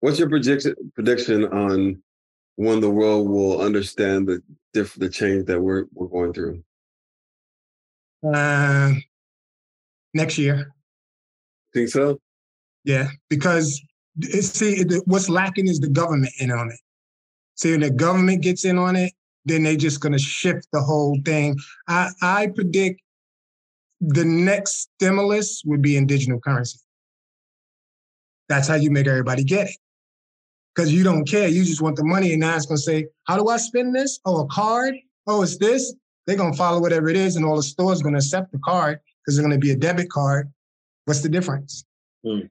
What's 0.00 0.18
your 0.18 0.28
prediction 0.28 0.74
prediction 0.94 1.44
on 1.46 2.02
when 2.56 2.80
the 2.80 2.90
world 2.90 3.28
will 3.28 3.60
understand 3.60 4.28
the 4.28 4.42
diff- 4.72 4.94
the 4.94 5.08
change 5.08 5.46
that 5.46 5.60
we're 5.60 5.84
we're 5.92 6.06
going 6.06 6.32
through? 6.32 6.62
Uh, 8.22 8.92
next 10.14 10.38
year. 10.38 10.72
Think 11.74 11.88
so? 11.88 12.20
Yeah, 12.84 13.08
because 13.28 13.80
it's, 14.20 14.48
see, 14.48 14.82
what's 15.04 15.28
lacking 15.28 15.68
is 15.68 15.78
the 15.78 15.88
government 15.88 16.32
in 16.40 16.50
on 16.50 16.70
it. 16.70 16.80
See, 17.54 17.72
when 17.72 17.80
the 17.80 17.90
government 17.90 18.42
gets 18.42 18.64
in 18.64 18.78
on 18.78 18.96
it, 18.96 19.12
then 19.44 19.62
they're 19.62 19.76
just 19.76 20.00
going 20.00 20.12
to 20.12 20.18
shift 20.18 20.68
the 20.72 20.80
whole 20.80 21.18
thing. 21.24 21.56
I, 21.86 22.10
I 22.22 22.46
predict 22.48 23.00
the 24.00 24.24
next 24.24 24.90
stimulus 24.96 25.62
would 25.64 25.82
be 25.82 25.96
in 25.96 26.06
digital 26.06 26.40
currency. 26.40 26.78
That's 28.48 28.68
how 28.68 28.74
you 28.74 28.90
make 28.90 29.06
everybody 29.06 29.44
get 29.44 29.68
it. 29.68 29.76
Because 30.74 30.92
you 30.92 31.02
don't 31.02 31.24
care. 31.24 31.48
You 31.48 31.64
just 31.64 31.82
want 31.82 31.96
the 31.96 32.04
money. 32.04 32.32
And 32.32 32.40
now 32.40 32.54
it's 32.54 32.66
going 32.66 32.76
to 32.76 32.82
say, 32.82 33.06
how 33.24 33.36
do 33.36 33.48
I 33.48 33.56
spend 33.56 33.94
this? 33.94 34.20
Oh, 34.24 34.42
a 34.42 34.46
card? 34.46 34.94
Oh, 35.26 35.42
it's 35.42 35.58
this? 35.58 35.94
They're 36.26 36.36
going 36.36 36.52
to 36.52 36.58
follow 36.58 36.80
whatever 36.80 37.08
it 37.08 37.16
is. 37.16 37.36
And 37.36 37.44
all 37.44 37.56
the 37.56 37.62
stores 37.62 38.00
going 38.00 38.14
to 38.14 38.18
accept 38.18 38.52
the 38.52 38.60
card 38.64 39.00
because 39.20 39.38
it's 39.38 39.44
going 39.44 39.58
to 39.58 39.58
be 39.58 39.72
a 39.72 39.76
debit 39.76 40.08
card. 40.08 40.52
What's 41.04 41.22
the 41.22 41.28
difference? 41.28 41.84
Mm 42.24 42.48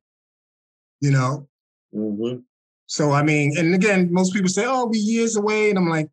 you 1.02 1.12
know? 1.12 1.48
Mm-hmm. 1.94 2.40
So, 2.86 3.12
I 3.12 3.24
mean, 3.24 3.58
and 3.58 3.76
again, 3.76 4.12
most 4.12 4.34
people 4.34 4.50
say, 4.50 4.66
oh, 4.66 4.86
we 4.86 4.98
years 4.98 5.36
away. 5.36 5.70
And 5.70 5.78
I'm 5.78 5.90
like, 5.90 6.10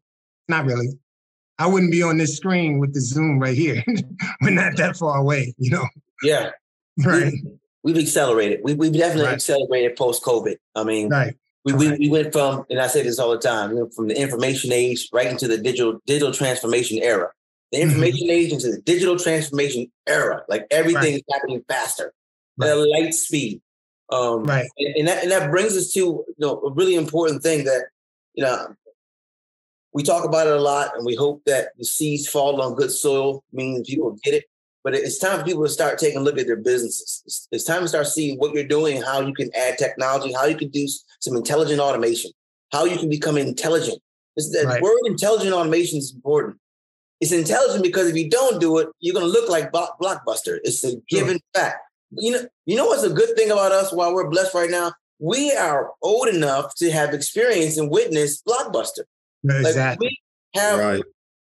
not 0.48 0.64
really. 0.64 0.88
I 1.58 1.66
wouldn't 1.66 1.92
be 1.92 2.02
on 2.02 2.18
this 2.18 2.36
screen 2.36 2.78
with 2.78 2.94
the 2.94 3.00
Zoom 3.00 3.38
right 3.38 3.56
here. 3.56 3.82
We're 4.40 4.50
not 4.50 4.76
that 4.76 4.96
far 4.96 5.18
away, 5.18 5.54
you 5.58 5.70
know? 5.70 5.86
Yeah. 6.22 6.50
Right. 7.04 7.32
We, 7.82 7.92
have 7.92 8.00
accelerated. 8.00 8.60
We, 8.62 8.74
we've 8.74 8.92
definitely 8.92 9.24
right. 9.24 9.34
accelerated 9.34 9.96
post 9.96 10.22
COVID. 10.22 10.54
I 10.76 10.84
mean, 10.84 11.08
right. 11.08 11.36
We, 11.64 11.72
we, 11.72 11.90
we 11.98 12.08
went 12.08 12.32
from, 12.32 12.64
and 12.70 12.78
I 12.78 12.86
say 12.86 13.02
this 13.02 13.18
all 13.18 13.32
the 13.32 13.38
time, 13.38 13.70
we 13.70 13.82
went 13.82 13.94
from 13.94 14.06
the 14.06 14.16
information 14.16 14.70
age 14.72 15.08
right 15.12 15.26
into 15.26 15.48
the 15.48 15.58
digital 15.58 15.98
digital 16.06 16.32
transformation 16.32 16.98
era. 17.02 17.32
the 17.72 17.78
mm-hmm. 17.78 17.88
information 17.88 18.28
mm-hmm. 18.28 18.30
age 18.30 18.52
into 18.52 18.70
the 18.70 18.80
digital 18.82 19.18
transformation 19.18 19.90
era. 20.06 20.42
Like 20.48 20.68
everything 20.70 21.02
right. 21.02 21.14
is 21.14 21.22
happening 21.32 21.64
faster 21.66 22.14
right. 22.58 22.70
at 22.70 22.76
light 22.76 23.12
speed. 23.12 23.60
Um, 24.12 24.44
right. 24.44 24.68
And, 24.78 24.96
and, 24.96 25.08
that 25.08 25.22
and 25.24 25.32
that 25.32 25.50
brings 25.50 25.76
us 25.76 25.90
to 25.94 25.98
you 26.00 26.34
know, 26.38 26.60
a 26.60 26.72
really 26.72 26.94
important 26.94 27.42
thing 27.42 27.64
that 27.64 27.86
you 28.34 28.44
know 28.44 28.68
we 29.94 30.02
talk 30.02 30.24
about 30.24 30.48
it 30.48 30.52
a 30.52 30.60
lot, 30.60 30.96
and 30.96 31.06
we 31.06 31.14
hope 31.14 31.42
that 31.46 31.68
the 31.78 31.84
seeds 31.84 32.28
fall 32.28 32.60
on 32.60 32.74
good 32.74 32.90
soil, 32.90 33.44
meaning 33.52 33.84
people 33.84 34.16
get 34.24 34.34
it. 34.34 34.44
But 34.82 34.94
it's 34.94 35.18
time 35.18 35.38
for 35.38 35.44
people 35.46 35.62
to 35.62 35.70
start 35.70 35.98
taking 35.98 36.18
a 36.18 36.22
look 36.22 36.36
at 36.36 36.46
their 36.46 36.56
businesses. 36.56 37.22
It's, 37.24 37.48
it's 37.52 37.64
time 37.64 37.82
to 37.82 37.88
start 37.88 38.06
seeing 38.08 38.36
what 38.38 38.52
you're 38.52 38.64
doing, 38.64 39.00
how 39.00 39.20
you 39.20 39.32
can 39.32 39.48
add 39.54 39.78
technology, 39.78 40.34
how 40.34 40.44
you 40.44 40.56
can 40.56 40.68
do 40.68 40.86
some 41.20 41.36
intelligent 41.36 41.80
automation, 41.80 42.32
how 42.70 42.84
you 42.84 42.98
can 42.98 43.08
become 43.08 43.38
intelligent. 43.38 43.98
This, 44.36 44.50
that 44.50 44.66
right. 44.66 44.82
word 44.82 44.98
intelligent 45.06 45.54
automation 45.54 45.98
is 45.98 46.12
important. 46.12 46.58
It's 47.20 47.32
intelligent 47.32 47.82
because 47.82 48.08
if 48.08 48.16
you 48.16 48.28
don't 48.28 48.60
do 48.60 48.78
it, 48.78 48.88
you're 49.00 49.14
going 49.14 49.24
to 49.24 49.32
look 49.32 49.48
like 49.48 49.72
Blockbuster. 49.72 50.58
It's 50.64 50.84
a 50.84 50.96
given 51.08 51.34
sure. 51.34 51.62
fact. 51.62 51.78
You 52.10 52.32
know, 52.32 52.46
you 52.66 52.76
know 52.76 52.86
what's 52.86 53.04
a 53.04 53.10
good 53.10 53.34
thing 53.36 53.50
about 53.50 53.72
us 53.72 53.92
while 53.92 54.12
we're 54.12 54.28
blessed 54.28 54.54
right 54.54 54.70
now? 54.70 54.92
We 55.20 55.52
are 55.52 55.92
old 56.02 56.28
enough 56.28 56.74
to 56.76 56.90
have 56.90 57.14
experience 57.14 57.78
and 57.78 57.90
witness 57.90 58.42
Blockbuster. 58.42 59.04
Exactly. 59.44 60.06
Like 60.06 60.18
we 60.54 60.60
have 60.60 60.78
right. 60.78 61.02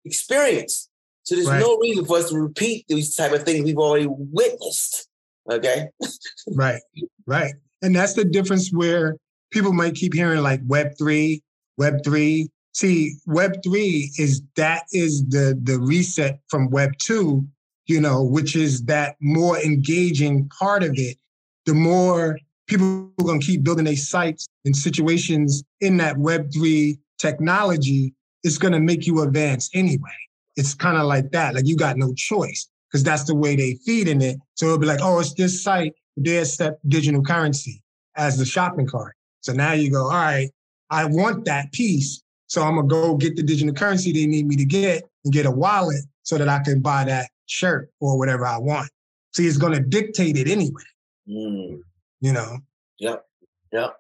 experience. 0.06 0.90
So 1.24 1.36
there's 1.36 1.48
right. 1.48 1.60
no 1.60 1.78
reason 1.78 2.06
for 2.06 2.18
us 2.18 2.30
to 2.30 2.40
repeat 2.40 2.86
these 2.88 3.14
type 3.16 3.34
of 3.34 3.44
things 3.44 3.66
we've 3.66 3.78
already 3.78 4.08
witnessed. 4.10 5.08
Okay. 5.52 5.88
right. 6.56 6.82
Right. 7.26 7.54
And 7.82 7.96
that's 7.96 8.14
the 8.14 8.26
difference 8.26 8.72
where 8.72 9.18
people 9.52 9.74
might 9.74 9.96
keep 9.96 10.14
hearing 10.14 10.42
like 10.42 10.62
Web 10.66 10.94
three, 10.98 11.44
Web 11.78 12.04
three. 12.04 12.50
See, 12.74 13.16
Web 13.26 13.54
three 13.64 14.12
is 14.18 14.42
that 14.56 14.84
is 14.92 15.26
the 15.28 15.60
the 15.62 15.80
reset 15.80 16.40
from 16.50 16.70
Web 16.70 16.92
two, 16.98 17.46
you 17.86 18.02
know, 18.02 18.24
which 18.24 18.56
is 18.56 18.84
that 18.86 19.16
more 19.20 19.58
engaging 19.60 20.50
part 20.50 20.84
of 20.84 20.92
it. 20.96 21.18
The 21.66 21.74
more 21.74 22.40
people 22.68 23.12
are 23.20 23.26
gonna 23.26 23.40
keep 23.40 23.64
building 23.64 23.86
their 23.86 23.96
sites 23.96 24.48
and 24.66 24.76
situations 24.76 25.64
in 25.82 25.98
that 25.98 26.18
Web 26.18 26.52
three 26.54 27.00
technology, 27.18 28.14
is 28.44 28.58
gonna 28.58 28.80
make 28.80 29.06
you 29.06 29.22
advance 29.22 29.70
anyway. 29.74 30.18
It's 30.56 30.74
kind 30.74 30.98
of 30.98 31.06
like 31.06 31.32
that. 31.32 31.56
Like 31.56 31.68
you 31.68 31.76
got 31.76 31.98
no 31.98 32.14
choice 32.14 32.70
because 32.90 33.04
that's 33.04 33.26
the 33.26 33.36
way 33.36 33.56
they 33.56 33.76
feed 33.86 34.08
in 34.08 34.22
it. 34.22 34.38
So 34.56 34.68
it'll 34.68 34.78
be 34.78 34.88
like, 34.88 35.02
oh, 35.02 35.20
it's 35.20 35.34
this 35.34 35.62
site, 35.62 35.94
they 36.16 36.38
accept 36.38 36.88
digital 36.90 37.22
currency 37.22 37.84
as 38.16 38.38
the 38.38 38.46
shopping 38.46 38.88
cart. 38.88 39.16
So 39.42 39.54
now 39.54 39.74
you 39.74 39.92
go, 39.92 40.04
all 40.04 40.12
right, 40.12 40.50
I 40.90 41.06
want 41.06 41.46
that 41.46 41.72
piece. 41.74 42.24
So 42.48 42.64
I'm 42.64 42.76
gonna 42.76 42.88
go 42.88 43.16
get 43.16 43.36
the 43.36 43.44
digital 43.44 43.74
currency 43.74 44.12
they 44.12 44.26
need 44.26 44.48
me 44.48 44.56
to 44.56 44.66
get 44.66 45.04
and 45.26 45.34
get 45.34 45.46
a 45.46 45.52
wallet 45.52 46.04
so 46.24 46.38
that 46.38 46.48
I 46.48 46.60
can 46.60 46.80
buy 46.80 47.04
that 47.06 47.30
shirt 47.46 47.90
or 48.00 48.18
whatever 48.18 48.46
I 48.46 48.58
want. 48.58 48.90
See, 49.34 49.46
it's 49.46 49.58
gonna 49.58 49.82
dictate 49.82 50.38
it 50.38 50.48
anyway. 50.48 50.84
Mm. 51.28 51.82
You 52.22 52.34
know. 52.34 52.60
Yep. 53.00 53.26
Yep. 53.72 53.98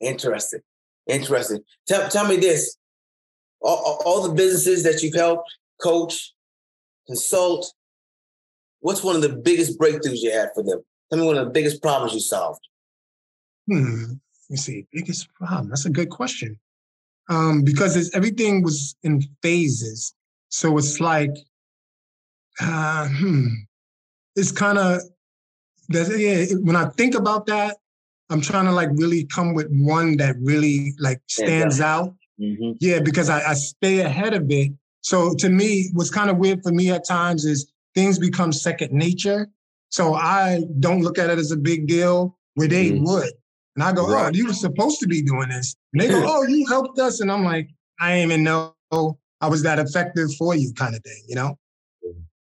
Interesting. 0.00 0.60
Interesting. 1.06 1.60
Tell, 1.86 2.08
tell 2.08 2.26
me 2.26 2.36
this. 2.36 2.76
All, 3.60 4.02
all 4.04 4.28
the 4.28 4.34
businesses 4.34 4.82
that 4.82 5.02
you've 5.02 5.14
helped, 5.14 5.48
coach, 5.80 6.32
consult, 7.06 7.72
what's 8.80 9.02
one 9.02 9.16
of 9.16 9.22
the 9.22 9.28
biggest 9.28 9.78
breakthroughs 9.78 10.20
you 10.20 10.32
had 10.32 10.50
for 10.54 10.62
them? 10.62 10.82
Tell 11.10 11.20
me 11.20 11.26
one 11.26 11.36
of 11.36 11.46
the 11.46 11.52
biggest 11.52 11.82
problems 11.82 12.14
you 12.14 12.20
solved. 12.20 12.60
Hmm. 13.68 14.02
Let 14.04 14.50
me 14.50 14.56
see. 14.56 14.86
Biggest 14.92 15.32
problem. 15.34 15.68
That's 15.68 15.86
a 15.86 15.90
good 15.90 16.10
question. 16.10 16.58
Um, 17.28 17.62
because 17.62 18.10
everything 18.14 18.62
was 18.62 18.96
in 19.02 19.22
phases. 19.42 20.14
So 20.48 20.76
it's 20.76 21.00
like, 21.00 21.30
uh, 22.60 23.08
hmm, 23.08 23.46
it's 24.34 24.52
kind 24.52 24.78
of, 24.78 25.00
yeah, 25.88 26.44
when 26.60 26.76
I 26.76 26.86
think 26.86 27.14
about 27.14 27.46
that, 27.46 27.76
I'm 28.32 28.40
trying 28.40 28.64
to 28.64 28.72
like 28.72 28.88
really 28.94 29.24
come 29.24 29.54
with 29.54 29.68
one 29.70 30.16
that 30.16 30.36
really 30.40 30.94
like 30.98 31.20
stands 31.28 31.78
yeah, 31.78 31.94
out. 31.94 32.14
Mm-hmm. 32.40 32.72
Yeah, 32.80 33.00
because 33.00 33.28
I, 33.28 33.50
I 33.50 33.54
stay 33.54 34.00
ahead 34.00 34.34
of 34.34 34.50
it. 34.50 34.72
So 35.02 35.34
to 35.34 35.48
me, 35.48 35.90
what's 35.92 36.10
kind 36.10 36.30
of 36.30 36.38
weird 36.38 36.62
for 36.62 36.72
me 36.72 36.90
at 36.90 37.06
times 37.06 37.44
is 37.44 37.70
things 37.94 38.18
become 38.18 38.52
second 38.52 38.92
nature. 38.92 39.48
So 39.90 40.14
I 40.14 40.62
don't 40.80 41.02
look 41.02 41.18
at 41.18 41.28
it 41.28 41.38
as 41.38 41.50
a 41.50 41.56
big 41.56 41.86
deal 41.86 42.38
where 42.54 42.68
they 42.68 42.92
mm-hmm. 42.92 43.04
would. 43.04 43.32
And 43.76 43.84
I 43.84 43.92
go, 43.92 44.06
oh, 44.06 44.12
right. 44.12 44.32
oh, 44.34 44.36
you 44.36 44.46
were 44.46 44.52
supposed 44.52 45.00
to 45.00 45.06
be 45.06 45.22
doing 45.22 45.48
this. 45.48 45.76
And 45.92 46.02
they 46.02 46.08
go, 46.08 46.22
oh, 46.26 46.46
you 46.46 46.66
helped 46.66 46.98
us. 46.98 47.20
And 47.20 47.30
I'm 47.30 47.44
like, 47.44 47.68
I 48.00 48.14
ain't 48.14 48.32
even 48.32 48.42
know 48.42 48.74
I 48.90 49.48
was 49.48 49.62
that 49.62 49.78
effective 49.78 50.34
for 50.38 50.54
you 50.54 50.72
kind 50.74 50.94
of 50.94 51.02
thing, 51.02 51.22
you 51.28 51.34
know? 51.34 51.58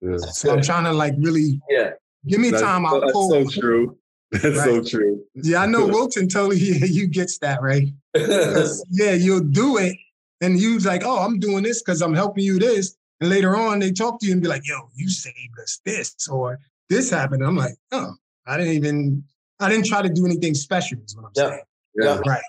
Yeah. 0.01 0.17
So 0.17 0.53
I'm 0.53 0.61
trying 0.61 0.85
to 0.85 0.93
like 0.93 1.13
really 1.19 1.59
yeah. 1.69 1.91
give 2.27 2.39
me 2.39 2.51
that's, 2.51 2.63
time. 2.63 2.85
I'll 2.85 3.01
that's 3.01 3.13
pull. 3.13 3.29
so 3.29 3.45
true. 3.47 3.97
That's 4.31 4.57
right? 4.57 4.65
so 4.65 4.83
true. 4.83 5.23
Yeah, 5.35 5.63
I 5.63 5.67
know 5.67 5.87
Wilton 5.87 6.27
totally 6.27 6.57
yeah, 6.59 6.85
you 6.85 7.07
gets 7.07 7.37
that, 7.39 7.61
right? 7.61 7.87
yeah, 8.15 9.13
you'll 9.13 9.39
do 9.39 9.77
it. 9.77 9.95
And 10.41 10.59
you's 10.59 10.85
like, 10.85 11.01
oh, 11.03 11.19
I'm 11.19 11.39
doing 11.39 11.63
this 11.63 11.81
because 11.81 12.01
I'm 12.01 12.13
helping 12.13 12.43
you 12.43 12.59
this. 12.59 12.95
And 13.21 13.29
later 13.29 13.55
on, 13.55 13.79
they 13.79 13.91
talk 13.91 14.19
to 14.19 14.27
you 14.27 14.33
and 14.33 14.41
be 14.41 14.47
like, 14.47 14.67
yo, 14.67 14.89
you 14.95 15.09
saved 15.09 15.59
us 15.61 15.81
this 15.83 16.27
or 16.27 16.59
this 16.89 17.09
happened. 17.09 17.43
I'm 17.43 17.55
like, 17.55 17.75
oh, 17.91 18.13
I 18.45 18.57
didn't 18.57 18.73
even, 18.73 19.23
I 19.59 19.69
didn't 19.69 19.87
try 19.87 20.03
to 20.03 20.09
do 20.09 20.25
anything 20.25 20.53
special, 20.53 20.99
is 21.03 21.15
what 21.15 21.25
I'm 21.25 21.31
yeah. 21.35 21.49
saying. 21.49 21.61
Yeah. 21.95 22.21
Right. 22.25 22.41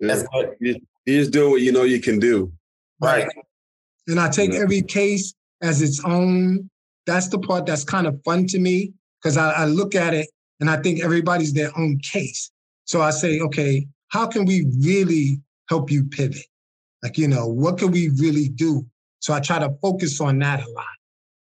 Yeah. 0.00 0.22
You, 0.58 0.80
you 1.06 1.20
just 1.20 1.30
do 1.30 1.50
what 1.50 1.60
you 1.60 1.70
know 1.70 1.84
you 1.84 2.00
can 2.00 2.18
do. 2.18 2.52
Right. 3.00 3.28
And 4.08 4.18
I 4.18 4.28
take 4.28 4.52
every 4.54 4.82
case 4.82 5.34
as 5.62 5.82
its 5.82 6.02
own. 6.04 6.68
That's 7.06 7.28
the 7.28 7.38
part 7.38 7.66
that's 7.66 7.84
kind 7.84 8.06
of 8.06 8.20
fun 8.24 8.46
to 8.48 8.58
me 8.58 8.92
because 9.22 9.36
I, 9.36 9.50
I 9.50 9.64
look 9.66 9.94
at 9.94 10.14
it 10.14 10.28
and 10.60 10.70
I 10.70 10.76
think 10.76 11.02
everybody's 11.02 11.52
their 11.52 11.76
own 11.78 11.98
case. 11.98 12.50
So 12.84 13.00
I 13.00 13.10
say, 13.10 13.40
okay, 13.40 13.86
how 14.08 14.26
can 14.26 14.44
we 14.44 14.66
really 14.80 15.40
help 15.68 15.90
you 15.90 16.04
pivot? 16.04 16.46
Like, 17.02 17.18
you 17.18 17.28
know, 17.28 17.46
what 17.46 17.78
can 17.78 17.90
we 17.90 18.10
really 18.20 18.48
do? 18.48 18.86
So 19.20 19.34
I 19.34 19.40
try 19.40 19.58
to 19.58 19.70
focus 19.82 20.20
on 20.20 20.38
that 20.40 20.62
a 20.62 20.70
lot. 20.70 20.86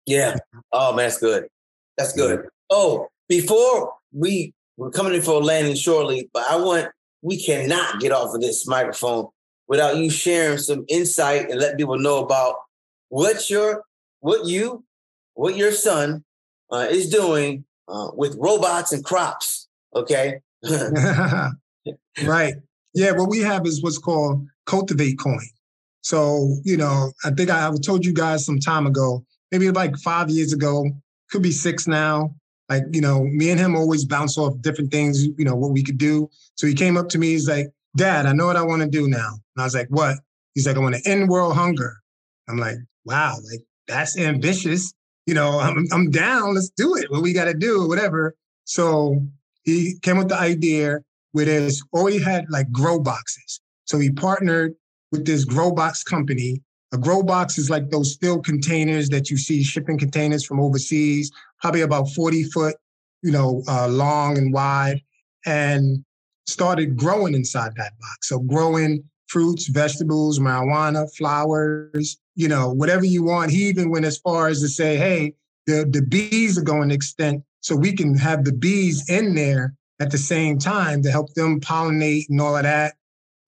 Yeah. 0.07 0.37
Oh, 0.73 0.95
man, 0.95 1.05
that's 1.05 1.19
good. 1.19 1.49
That's 1.97 2.13
good. 2.13 2.49
Oh, 2.71 3.09
before 3.29 3.95
we 4.13 4.55
we're 4.77 4.91
coming 4.91 5.15
in 5.15 5.23
for 5.23 5.33
a 5.33 5.45
landing 5.45 5.75
shortly, 5.75 6.31
but 6.33 6.45
I 6.49 6.57
want 6.57 6.89
we 7.21 7.43
cannot 7.43 8.01
get 8.01 8.13
off 8.13 8.35
of 8.35 8.41
this 8.41 8.67
microphone 8.67 9.27
without 9.67 9.97
you 9.97 10.09
sharing 10.09 10.59
some 10.59 10.85
insight 10.89 11.51
and 11.51 11.61
let 11.61 11.77
people 11.77 11.99
know 11.99 12.25
about 12.25 12.57
what 13.09 13.51
your 13.51 13.83
what 14.21 14.47
you 14.47 14.85
what 15.35 15.57
your 15.57 15.73
son 15.73 16.25
uh, 16.71 16.87
is 16.89 17.11
doing 17.11 17.65
uh, 17.89 18.11
with 18.15 18.37
robots 18.39 18.93
and 18.93 19.05
crops. 19.05 19.69
Okay. 19.95 20.41
right. 22.25 22.55
Yeah. 22.95 23.13
What 23.13 23.29
we 23.29 23.41
have 23.41 23.67
is 23.67 23.83
what's 23.83 23.99
called 23.99 24.47
Cultivate 24.67 25.19
Coin. 25.19 25.49
So, 26.03 26.57
you 26.65 26.77
know, 26.77 27.13
I 27.25 27.31
think 27.31 27.51
I, 27.51 27.69
I 27.69 27.73
told 27.85 28.05
you 28.05 28.13
guys 28.13 28.45
some 28.45 28.59
time 28.61 28.87
ago, 28.87 29.25
maybe 29.51 29.71
like 29.71 29.97
five 29.99 30.31
years 30.31 30.53
ago, 30.53 30.87
could 31.31 31.43
be 31.43 31.53
six 31.53 31.87
now. 31.87 32.35
Like, 32.69 32.85
you 32.93 33.01
know, 33.01 33.25
me 33.25 33.51
and 33.51 33.59
him 33.59 33.75
always 33.75 34.05
bounce 34.05 34.37
off 34.37 34.61
different 34.61 34.91
things, 34.91 35.25
you 35.25 35.45
know, 35.45 35.55
what 35.55 35.73
we 35.73 35.83
could 35.83 35.99
do. 35.99 36.29
So 36.57 36.67
he 36.67 36.75
came 36.75 36.97
up 36.97 37.09
to 37.11 37.19
me, 37.19 37.29
he's 37.29 37.49
like, 37.49 37.69
Dad, 37.97 38.27
I 38.27 38.33
know 38.33 38.47
what 38.47 38.57
I 38.57 38.63
want 38.63 38.83
to 38.83 38.89
do 38.89 39.09
now. 39.09 39.31
And 39.57 39.63
I 39.63 39.65
was 39.65 39.75
like, 39.75 39.89
What? 39.89 40.19
He's 40.55 40.67
like, 40.67 40.77
I 40.77 40.81
want 40.81 40.95
to 40.95 41.11
end 41.11 41.29
world 41.29 41.55
hunger. 41.55 41.97
I'm 42.49 42.59
like, 42.59 42.77
Wow, 43.05 43.37
like 43.51 43.61
that's 43.87 44.19
ambitious 44.19 44.93
you 45.29 45.35
know, 45.35 45.61
I'm, 45.61 45.87
I'm 45.93 46.11
down. 46.11 46.55
Let's 46.55 46.71
do 46.71 46.97
it. 46.97 47.11
What 47.11 47.21
we 47.21 47.35
got 47.35 47.45
to 47.45 47.53
do, 47.53 47.87
whatever. 47.87 48.35
So 48.65 49.23
he 49.63 49.99
came 50.01 50.17
up 50.17 50.25
with 50.25 50.29
the 50.31 50.41
idea 50.41 51.01
where 51.33 51.45
there's 51.45 51.83
already 51.93 52.19
had 52.19 52.47
like 52.49 52.73
grow 52.73 52.99
boxes. 52.99 53.61
So 53.85 53.99
he 53.99 54.11
partnered 54.11 54.73
with 55.13 55.27
this 55.27 55.45
grow 55.45 55.71
box 55.71 56.03
company. 56.03 56.63
A 56.93 56.97
grow 56.97 57.23
box 57.23 57.59
is 57.59 57.69
like 57.69 57.91
those 57.91 58.15
steel 58.15 58.41
containers 58.41 59.11
that 59.11 59.31
you 59.31 59.37
see 59.37 59.63
shipping 59.63 59.99
containers 59.99 60.47
from 60.47 60.61
overseas, 60.61 61.31
probably 61.61 61.83
about 61.83 62.09
40 62.09 62.45
foot, 62.45 62.77
you 63.21 63.31
know, 63.31 63.63
uh, 63.69 63.87
long 63.87 64.39
and 64.39 64.51
wide, 64.51 65.03
and 65.45 66.03
started 66.47 66.97
growing 66.97 67.35
inside 67.35 67.73
that 67.77 67.93
box. 68.01 68.29
So 68.31 68.39
growing 68.39 69.05
fruits, 69.29 69.69
vegetables, 69.69 70.39
marijuana, 70.39 71.15
flowers, 71.17 72.19
you 72.35 72.49
know, 72.49 72.73
whatever 72.73 73.05
you 73.05 73.23
want. 73.23 73.51
He 73.51 73.69
even 73.69 73.91
went 73.91 74.05
as 74.05 74.19
far 74.19 74.49
as 74.49 74.61
to 74.63 74.69
say, 74.69 74.97
hey, 74.97 75.35
the, 75.67 75.89
the 75.91 76.03
bees 76.03 76.59
are 76.59 76.63
going 76.63 76.91
extinct. 76.91 77.47
So 77.61 77.77
we 77.77 77.93
can 77.93 78.17
have 78.17 78.45
the 78.45 78.53
bees 78.53 79.09
in 79.09 79.35
there 79.35 79.75
at 80.01 80.11
the 80.11 80.19
same 80.19 80.59
time 80.59 81.03
to 81.03 81.11
help 81.11 81.35
them 81.35 81.61
pollinate 81.61 82.27
and 82.29 82.41
all 82.41 82.57
of 82.57 82.63
that. 82.63 82.95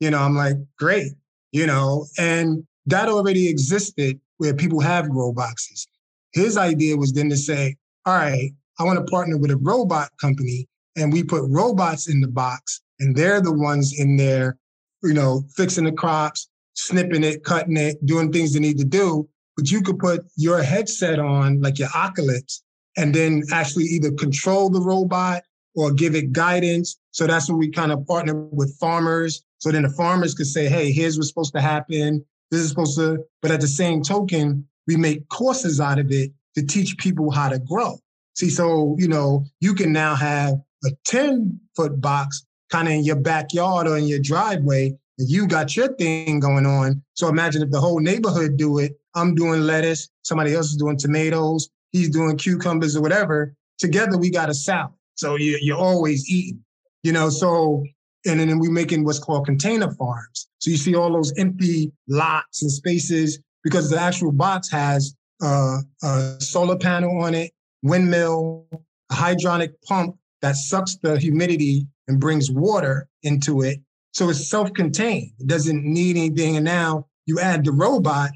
You 0.00 0.10
know, 0.10 0.18
I'm 0.18 0.36
like, 0.36 0.56
great, 0.78 1.12
you 1.52 1.66
know, 1.66 2.06
and 2.18 2.66
that 2.86 3.08
already 3.08 3.48
existed 3.48 4.20
where 4.38 4.54
people 4.54 4.80
have 4.80 5.10
grow 5.10 5.32
boxes. 5.32 5.86
His 6.32 6.56
idea 6.56 6.96
was 6.96 7.12
then 7.12 7.28
to 7.30 7.36
say, 7.36 7.76
all 8.06 8.14
right, 8.14 8.50
I 8.78 8.84
want 8.84 8.98
to 8.98 9.10
partner 9.10 9.36
with 9.36 9.50
a 9.50 9.56
robot 9.58 10.10
company 10.20 10.66
and 10.96 11.12
we 11.12 11.22
put 11.22 11.42
robots 11.48 12.08
in 12.08 12.20
the 12.20 12.28
box 12.28 12.80
and 12.98 13.14
they're 13.14 13.40
the 13.40 13.52
ones 13.52 13.98
in 13.98 14.16
there, 14.16 14.58
you 15.02 15.14
know, 15.14 15.42
fixing 15.56 15.84
the 15.84 15.92
crops, 15.92 16.48
snipping 16.74 17.24
it, 17.24 17.44
cutting 17.44 17.76
it, 17.76 18.04
doing 18.04 18.32
things 18.32 18.52
they 18.52 18.60
need 18.60 18.78
to 18.78 18.84
do. 18.84 19.28
but 19.56 19.70
you 19.70 19.82
could 19.82 19.98
put 19.98 20.24
your 20.36 20.62
headset 20.62 21.18
on, 21.18 21.60
like 21.60 21.78
your 21.78 21.88
Oculus, 21.94 22.62
and 22.96 23.14
then 23.14 23.42
actually 23.52 23.84
either 23.84 24.10
control 24.12 24.70
the 24.70 24.80
robot 24.80 25.42
or 25.74 25.92
give 25.92 26.14
it 26.14 26.32
guidance. 26.32 26.96
So 27.10 27.26
that's 27.26 27.48
when 27.48 27.58
we 27.58 27.70
kind 27.70 27.92
of 27.92 28.06
partner 28.06 28.34
with 28.34 28.76
farmers. 28.78 29.42
So 29.58 29.70
then 29.70 29.82
the 29.82 29.90
farmers 29.90 30.34
could 30.34 30.46
say, 30.46 30.68
hey, 30.68 30.92
here's 30.92 31.16
what's 31.16 31.28
supposed 31.28 31.54
to 31.54 31.60
happen. 31.60 32.24
This 32.50 32.60
is 32.60 32.70
supposed 32.70 32.96
to, 32.98 33.24
but 33.42 33.50
at 33.50 33.60
the 33.60 33.68
same 33.68 34.02
token, 34.02 34.66
we 34.86 34.96
make 34.96 35.28
courses 35.28 35.80
out 35.80 35.98
of 35.98 36.10
it 36.10 36.32
to 36.56 36.66
teach 36.66 36.96
people 36.98 37.30
how 37.30 37.48
to 37.48 37.58
grow. 37.58 37.98
See, 38.34 38.50
so, 38.50 38.96
you 38.98 39.08
know, 39.08 39.44
you 39.60 39.74
can 39.74 39.92
now 39.92 40.14
have 40.14 40.54
a 40.84 40.90
10 41.04 41.60
foot 41.76 42.00
box 42.00 42.44
kind 42.70 42.88
of 42.88 42.94
in 42.94 43.04
your 43.04 43.16
backyard 43.16 43.86
or 43.86 43.96
in 43.96 44.06
your 44.06 44.20
driveway, 44.20 44.96
and 45.18 45.28
you 45.28 45.46
got 45.46 45.76
your 45.76 45.88
thing 45.96 46.40
going 46.40 46.66
on. 46.66 47.02
So 47.14 47.28
imagine 47.28 47.62
if 47.62 47.70
the 47.70 47.80
whole 47.80 48.00
neighborhood 48.00 48.56
do 48.56 48.78
it. 48.78 48.98
I'm 49.14 49.34
doing 49.34 49.62
lettuce, 49.62 50.08
somebody 50.22 50.54
else 50.54 50.70
is 50.70 50.76
doing 50.76 50.96
tomatoes, 50.96 51.68
he's 51.90 52.08
doing 52.08 52.36
cucumbers 52.36 52.96
or 52.96 53.02
whatever. 53.02 53.54
Together 53.78 54.16
we 54.16 54.30
got 54.30 54.48
a 54.48 54.54
salad. 54.54 54.92
So 55.16 55.36
you, 55.36 55.58
you're 55.60 55.76
always 55.76 56.30
eating, 56.30 56.64
you 57.02 57.12
know. 57.12 57.28
So 57.28 57.84
and 58.26 58.38
then 58.38 58.58
we're 58.58 58.70
making 58.70 59.04
what's 59.04 59.18
called 59.18 59.46
container 59.46 59.90
farms. 59.92 60.48
So 60.58 60.70
you 60.70 60.76
see 60.76 60.94
all 60.94 61.12
those 61.12 61.32
empty 61.38 61.92
lots 62.08 62.62
and 62.62 62.70
spaces 62.70 63.40
because 63.64 63.90
the 63.90 63.98
actual 63.98 64.32
box 64.32 64.70
has 64.70 65.14
uh, 65.42 65.78
a 66.02 66.36
solar 66.38 66.76
panel 66.76 67.22
on 67.22 67.34
it, 67.34 67.52
windmill, 67.82 68.66
a 69.10 69.14
hydronic 69.14 69.72
pump 69.86 70.16
that 70.42 70.56
sucks 70.56 70.96
the 70.96 71.18
humidity 71.18 71.86
and 72.08 72.20
brings 72.20 72.50
water 72.50 73.08
into 73.22 73.62
it. 73.62 73.78
So 74.12 74.28
it's 74.30 74.48
self-contained. 74.48 75.32
It 75.38 75.46
doesn't 75.46 75.84
need 75.84 76.16
anything. 76.16 76.56
And 76.56 76.64
now 76.64 77.06
you 77.26 77.38
add 77.38 77.64
the 77.64 77.72
robot, 77.72 78.30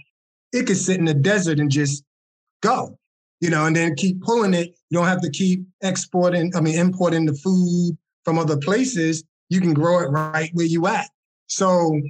it 0.52 0.66
could 0.66 0.76
sit 0.76 0.98
in 0.98 1.04
the 1.04 1.14
desert 1.14 1.58
and 1.58 1.70
just 1.70 2.04
go, 2.62 2.96
you 3.40 3.50
know, 3.50 3.66
and 3.66 3.74
then 3.74 3.96
keep 3.96 4.22
pulling 4.22 4.54
it. 4.54 4.76
You 4.90 4.98
don't 4.98 5.08
have 5.08 5.22
to 5.22 5.30
keep 5.30 5.66
exporting, 5.82 6.52
I 6.54 6.60
mean, 6.60 6.78
importing 6.78 7.26
the 7.26 7.34
food 7.34 7.96
from 8.24 8.38
other 8.38 8.56
places. 8.56 9.24
You 9.48 9.60
can 9.60 9.74
grow 9.74 10.00
it 10.00 10.10
right 10.10 10.50
where 10.52 10.66
you 10.66 10.86
at. 10.86 11.10
So 11.48 12.00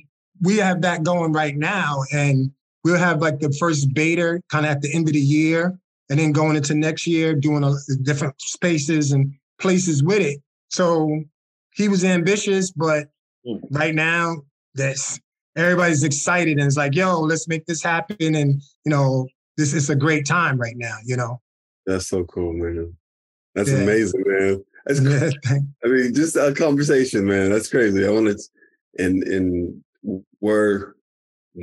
we 0.42 0.59
have 0.59 0.83
that 0.83 1.02
going 1.02 1.33
right 1.33 1.57
now. 1.57 2.02
And 2.12 2.50
we'll 2.85 2.98
have 2.98 3.22
like 3.22 3.40
the 3.40 3.52
first 3.59 3.94
beta 3.94 4.40
kind 4.50 4.66
of 4.66 4.72
at 4.72 4.83
the 4.83 4.94
end 4.94 5.09
of 5.09 5.14
the 5.14 5.20
year. 5.20 5.78
And 6.11 6.18
then 6.18 6.33
going 6.33 6.57
into 6.57 6.74
next 6.74 7.07
year, 7.07 7.35
doing 7.35 7.64
a, 7.64 7.72
different 8.02 8.35
spaces 8.42 9.12
and 9.12 9.33
places 9.64 10.05
with 10.05 10.20
it. 10.20 10.42
So 10.68 11.24
he 11.72 11.88
was 11.88 12.05
ambitious, 12.05 12.70
but 12.70 13.09
mm. 13.46 13.59
right 13.70 13.94
now 13.94 14.37
that's 14.74 15.18
everybody's 15.57 16.05
excited 16.05 16.59
and 16.59 16.66
it's 16.66 16.77
like, 16.77 16.94
yo, 16.94 17.18
let's 17.20 17.48
make 17.48 17.64
this 17.64 17.83
happen. 17.83 18.35
And 18.35 18.61
you 18.85 18.90
know, 18.90 19.27
this 19.57 19.72
is 19.72 19.88
a 19.88 19.96
great 19.96 20.27
time 20.27 20.59
right 20.59 20.77
now, 20.77 20.96
you 21.03 21.16
know. 21.16 21.40
That's 21.87 22.07
so 22.09 22.24
cool, 22.24 22.53
man. 22.53 22.94
That's 23.55 23.70
yeah. 23.70 23.79
amazing, 23.79 24.22
man. 24.27 24.64
That's 24.85 25.00
yeah. 25.50 25.59
I 25.83 25.88
mean, 25.88 26.12
just 26.12 26.37
a 26.37 26.53
conversation, 26.53 27.24
man. 27.24 27.50
That's 27.50 27.70
crazy. 27.70 28.07
I 28.07 28.11
want 28.11 28.27
to 28.27 28.38
and 29.03 29.22
and 29.22 29.83
where 30.40 30.94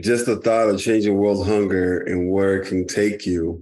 just 0.02 0.26
the 0.26 0.38
thought 0.38 0.70
of 0.70 0.82
changing 0.82 1.16
world 1.18 1.46
hunger 1.46 2.00
and 2.00 2.32
where 2.32 2.60
it 2.60 2.68
can 2.68 2.88
take 2.88 3.28
you 3.28 3.62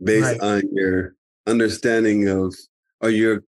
based 0.00 0.38
right. 0.38 0.40
on 0.40 0.62
your 0.72 1.16
understanding 1.48 2.28
of 2.28 2.54
or 3.00 3.10
your 3.10 3.42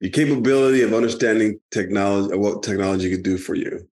your 0.00 0.10
capability 0.10 0.82
of 0.82 0.94
understanding 0.94 1.58
technology 1.70 2.36
what 2.36 2.62
technology 2.62 3.10
could 3.10 3.22
do 3.22 3.36
for 3.38 3.54
you. 3.54 3.86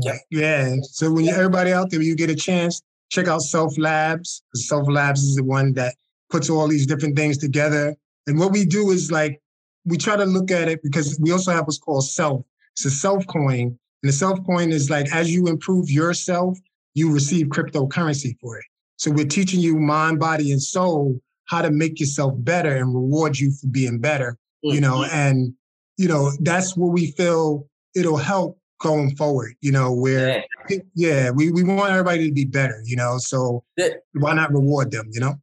Yeah. 0.00 0.18
Yeah. 0.30 0.76
So 0.82 1.10
when 1.10 1.24
you, 1.24 1.32
everybody 1.32 1.72
out 1.72 1.90
there, 1.90 2.00
you 2.00 2.14
get 2.14 2.30
a 2.30 2.36
chance, 2.36 2.82
check 3.10 3.26
out 3.26 3.42
Self 3.42 3.76
Labs. 3.78 4.42
Self 4.54 4.88
Labs 4.88 5.22
is 5.22 5.36
the 5.36 5.44
one 5.44 5.72
that 5.74 5.94
puts 6.30 6.48
all 6.50 6.68
these 6.68 6.86
different 6.86 7.16
things 7.16 7.38
together. 7.38 7.96
And 8.26 8.38
what 8.38 8.52
we 8.52 8.64
do 8.64 8.90
is 8.90 9.10
like 9.10 9.40
we 9.84 9.96
try 9.96 10.16
to 10.16 10.24
look 10.24 10.50
at 10.50 10.68
it 10.68 10.82
because 10.82 11.18
we 11.20 11.32
also 11.32 11.52
have 11.52 11.66
what's 11.66 11.78
called 11.78 12.06
self. 12.06 12.44
It's 12.74 12.84
a 12.84 12.90
self 12.90 13.26
coin. 13.26 13.78
And 14.02 14.08
the 14.08 14.12
self 14.12 14.44
coin 14.46 14.70
is 14.70 14.90
like 14.90 15.12
as 15.12 15.32
you 15.32 15.48
improve 15.48 15.90
yourself, 15.90 16.58
you 16.94 17.12
receive 17.12 17.48
cryptocurrency 17.48 18.38
for 18.40 18.58
it. 18.58 18.64
So 18.96 19.10
we're 19.10 19.26
teaching 19.26 19.60
you 19.60 19.78
mind, 19.78 20.20
body, 20.20 20.52
and 20.52 20.62
soul 20.62 21.20
how 21.46 21.62
to 21.62 21.70
make 21.70 21.98
yourself 21.98 22.34
better 22.36 22.76
and 22.76 22.94
reward 22.94 23.38
you 23.38 23.50
for 23.52 23.66
being 23.68 23.98
better. 23.98 24.36
You 24.62 24.80
know, 24.80 25.04
and 25.04 25.54
you 25.96 26.08
know 26.08 26.30
that's 26.40 26.76
where 26.76 26.90
we 26.90 27.12
feel 27.12 27.66
it'll 27.94 28.16
help 28.16 28.58
going 28.80 29.14
forward. 29.16 29.54
You 29.60 29.72
know, 29.72 29.92
where 29.92 30.44
yeah, 30.68 30.78
yeah 30.94 31.30
we 31.30 31.50
we 31.50 31.62
want 31.62 31.90
everybody 31.90 32.28
to 32.28 32.34
be 32.34 32.44
better. 32.44 32.82
You 32.84 32.96
know, 32.96 33.18
so 33.18 33.64
that, 33.76 34.02
why 34.14 34.34
not 34.34 34.52
reward 34.52 34.90
them? 34.90 35.08
You 35.10 35.20
know, 35.20 35.34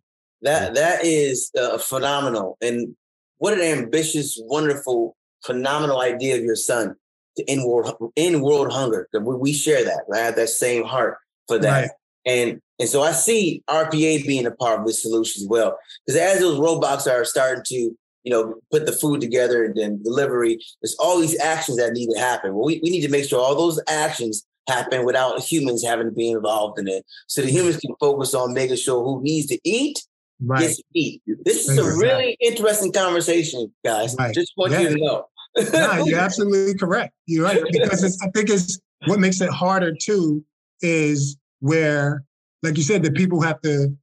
that 0.42 0.76
that 0.76 1.04
is 1.04 1.52
uh, 1.60 1.78
phenomenal, 1.78 2.58
and 2.62 2.96
what 3.38 3.54
an 3.54 3.62
ambitious, 3.62 4.40
wonderful, 4.44 5.16
phenomenal 5.44 6.02
idea 6.02 6.38
of 6.38 6.44
your 6.44 6.56
son 6.56 6.96
to 7.38 7.50
end 7.50 7.66
world 7.66 8.12
end 8.16 8.42
world 8.42 8.72
hunger. 8.72 9.08
We, 9.14 9.36
we 9.36 9.54
share 9.54 9.84
that. 9.84 10.04
Right? 10.08 10.22
I 10.22 10.26
have 10.26 10.36
that 10.36 10.50
same 10.50 10.84
heart 10.84 11.18
for 11.48 11.60
that. 11.60 11.82
Right. 11.82 11.90
And 12.26 12.62
and 12.80 12.90
so 12.90 13.04
I 13.04 13.12
see 13.12 13.64
RPA 13.70 14.26
being 14.26 14.46
a 14.46 14.52
part 14.52 14.82
of 14.82 14.88
this 14.88 15.02
solution 15.02 15.44
as 15.44 15.48
well. 15.48 15.78
Because 16.06 16.20
as 16.20 16.40
those 16.40 16.60
robots 16.60 17.08
are 17.08 17.24
starting 17.24 17.64
to 17.68 17.98
you 18.26 18.32
know, 18.32 18.56
put 18.72 18.86
the 18.86 18.92
food 18.92 19.22
together 19.22 19.64
and 19.64 19.76
then 19.76 20.04
delivery. 20.04 20.60
There's 20.82 20.96
all 21.00 21.20
these 21.20 21.40
actions 21.40 21.78
that 21.78 21.94
need 21.94 22.10
to 22.10 22.20
happen. 22.20 22.54
Well, 22.54 22.66
we, 22.66 22.82
we 22.84 22.90
need 22.90 23.02
to 23.02 23.10
make 23.10 23.30
sure 23.30 23.40
all 23.40 23.56
those 23.56 23.82
actions 23.88 24.46
happen 24.68 25.06
without 25.06 25.40
humans 25.40 25.86
having 25.86 26.08
to 26.08 26.12
be 26.12 26.32
involved 26.32 26.80
in 26.80 26.88
it. 26.88 27.06
So 27.28 27.42
the 27.42 27.52
humans 27.52 27.78
can 27.78 27.94
focus 28.00 28.34
on 28.34 28.54
making 28.54 28.78
sure 28.78 29.04
who 29.04 29.22
needs 29.22 29.48
to 29.48 29.60
eat 29.64 30.00
right. 30.44 30.62
gets 30.62 30.78
to 30.78 30.84
eat. 30.94 31.22
This 31.44 31.70
is 31.70 31.78
a 31.78 31.84
really 31.84 32.38
interesting 32.40 32.92
conversation, 32.92 33.74
guys. 33.84 34.16
Right. 34.18 34.34
Just 34.34 34.54
want 34.58 34.72
yeah. 34.72 34.80
you 34.82 34.90
to 34.90 34.98
know. 34.98 35.26
no, 35.74 36.06
you're 36.06 36.20
absolutely 36.20 36.76
correct. 36.76 37.14
You're 37.26 37.46
right. 37.46 37.62
Because 37.72 38.20
I 38.22 38.30
think 38.32 38.50
it's 38.50 38.80
what 39.06 39.20
makes 39.20 39.40
it 39.42 39.50
harder 39.50 39.94
too 39.94 40.44
is 40.82 41.38
where, 41.60 42.24
like 42.64 42.78
you 42.78 42.84
said, 42.84 43.04
the 43.04 43.12
people 43.12 43.42
have 43.42 43.62
to 43.62 43.96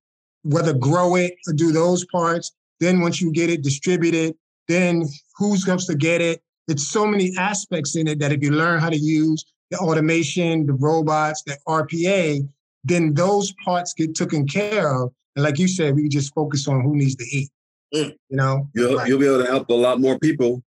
whether 0.44 0.72
grow 0.72 1.14
it 1.16 1.34
or 1.46 1.52
do 1.52 1.72
those 1.72 2.04
parts, 2.06 2.52
then 2.82 3.00
once 3.00 3.20
you 3.20 3.32
get 3.32 3.50
it 3.50 3.62
distributed, 3.62 4.34
then 4.68 5.04
who's 5.36 5.64
supposed 5.64 5.88
to 5.88 5.94
get 5.94 6.20
it? 6.20 6.42
It's 6.68 6.88
so 6.88 7.06
many 7.06 7.32
aspects 7.38 7.96
in 7.96 8.06
it 8.08 8.18
that 8.20 8.32
if 8.32 8.42
you 8.42 8.50
learn 8.50 8.80
how 8.80 8.90
to 8.90 8.96
use 8.96 9.44
the 9.70 9.78
automation, 9.78 10.66
the 10.66 10.74
robots, 10.74 11.42
the 11.44 11.56
RPA, 11.66 12.48
then 12.84 13.14
those 13.14 13.52
parts 13.64 13.94
get 13.94 14.14
taken 14.14 14.46
care 14.46 14.94
of. 14.94 15.12
And 15.36 15.44
like 15.44 15.58
you 15.58 15.68
said, 15.68 15.94
we 15.94 16.08
just 16.08 16.34
focus 16.34 16.68
on 16.68 16.82
who 16.82 16.96
needs 16.96 17.16
to 17.16 17.24
eat. 17.24 17.50
Mm. 17.94 18.14
You 18.28 18.36
know, 18.36 18.68
you'll, 18.74 18.96
right. 18.96 19.08
you'll 19.08 19.18
be 19.18 19.26
able 19.26 19.42
to 19.44 19.50
help 19.50 19.68
a 19.68 19.74
lot 19.74 20.00
more 20.00 20.18
people, 20.18 20.62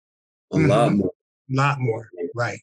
a 0.53 0.57
mm-hmm. 0.57 0.68
lot 0.68 0.92
more, 0.92 1.12
a 1.51 1.55
lot 1.55 1.81
more, 1.81 2.11
right? 2.35 2.61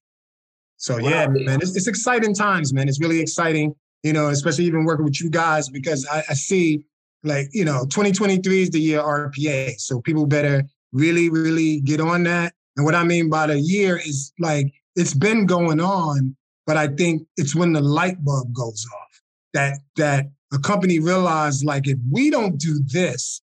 So 0.77 0.97
wow. 0.97 1.09
yeah, 1.09 1.27
man, 1.27 1.59
it's, 1.61 1.75
it's, 1.75 1.87
exciting 1.87 2.33
times, 2.33 2.73
man. 2.73 2.87
It's 2.87 3.01
really 3.01 3.19
exciting, 3.19 3.75
you 4.03 4.13
know, 4.13 4.29
especially 4.29 4.65
even 4.65 4.85
working 4.85 5.05
with 5.05 5.19
you 5.21 5.29
guys 5.29 5.69
because 5.69 6.07
I, 6.09 6.23
I 6.29 6.33
see 6.33 6.83
like 7.23 7.49
you 7.51 7.65
know 7.65 7.85
2023 7.85 8.61
is 8.61 8.69
the 8.69 8.79
year 8.79 9.01
rpa 9.01 9.77
so 9.79 10.01
people 10.01 10.25
better 10.25 10.63
really 10.91 11.29
really 11.29 11.81
get 11.81 11.99
on 11.99 12.23
that. 12.23 12.53
And 12.77 12.85
what 12.85 12.95
i 12.95 13.03
mean 13.03 13.29
by 13.29 13.47
the 13.47 13.59
year 13.59 13.97
is 13.97 14.31
like 14.39 14.71
it's 14.95 15.13
been 15.13 15.45
going 15.45 15.79
on 15.79 16.35
but 16.65 16.77
i 16.77 16.87
think 16.87 17.27
it's 17.37 17.55
when 17.55 17.73
the 17.73 17.81
light 17.81 18.23
bulb 18.23 18.53
goes 18.53 18.85
off 18.95 19.21
that 19.53 19.79
that 19.97 20.27
a 20.53 20.59
company 20.59 20.99
realized 20.99 21.65
like 21.65 21.87
if 21.87 21.97
we 22.09 22.29
don't 22.29 22.57
do 22.57 22.79
this 22.85 23.41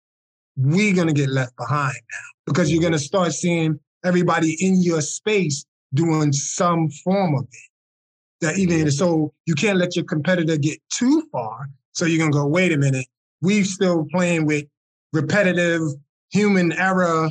we're 0.57 0.93
going 0.93 1.07
to 1.07 1.13
get 1.13 1.29
left 1.29 1.55
behind 1.55 1.95
now 1.95 2.29
because 2.45 2.71
you're 2.71 2.81
going 2.81 2.93
to 2.93 2.99
start 2.99 3.31
seeing 3.31 3.79
everybody 4.03 4.57
in 4.59 4.81
your 4.81 5.01
space 5.01 5.65
doing 5.93 6.33
some 6.33 6.89
form 6.89 7.35
of 7.35 7.43
it. 7.43 7.69
That 8.41 8.57
even 8.57 8.79
mm-hmm. 8.79 8.89
so 8.89 9.33
you 9.45 9.55
can't 9.55 9.77
let 9.77 9.95
your 9.95 10.05
competitor 10.05 10.57
get 10.57 10.79
too 10.93 11.27
far 11.31 11.69
so 11.91 12.05
you're 12.05 12.19
going 12.19 12.31
to 12.31 12.37
go 12.37 12.45
wait 12.45 12.71
a 12.71 12.77
minute 12.77 13.05
we 13.41 13.63
still 13.63 14.05
playing 14.11 14.45
with 14.45 14.65
repetitive 15.13 15.81
human 16.31 16.71
error, 16.73 17.29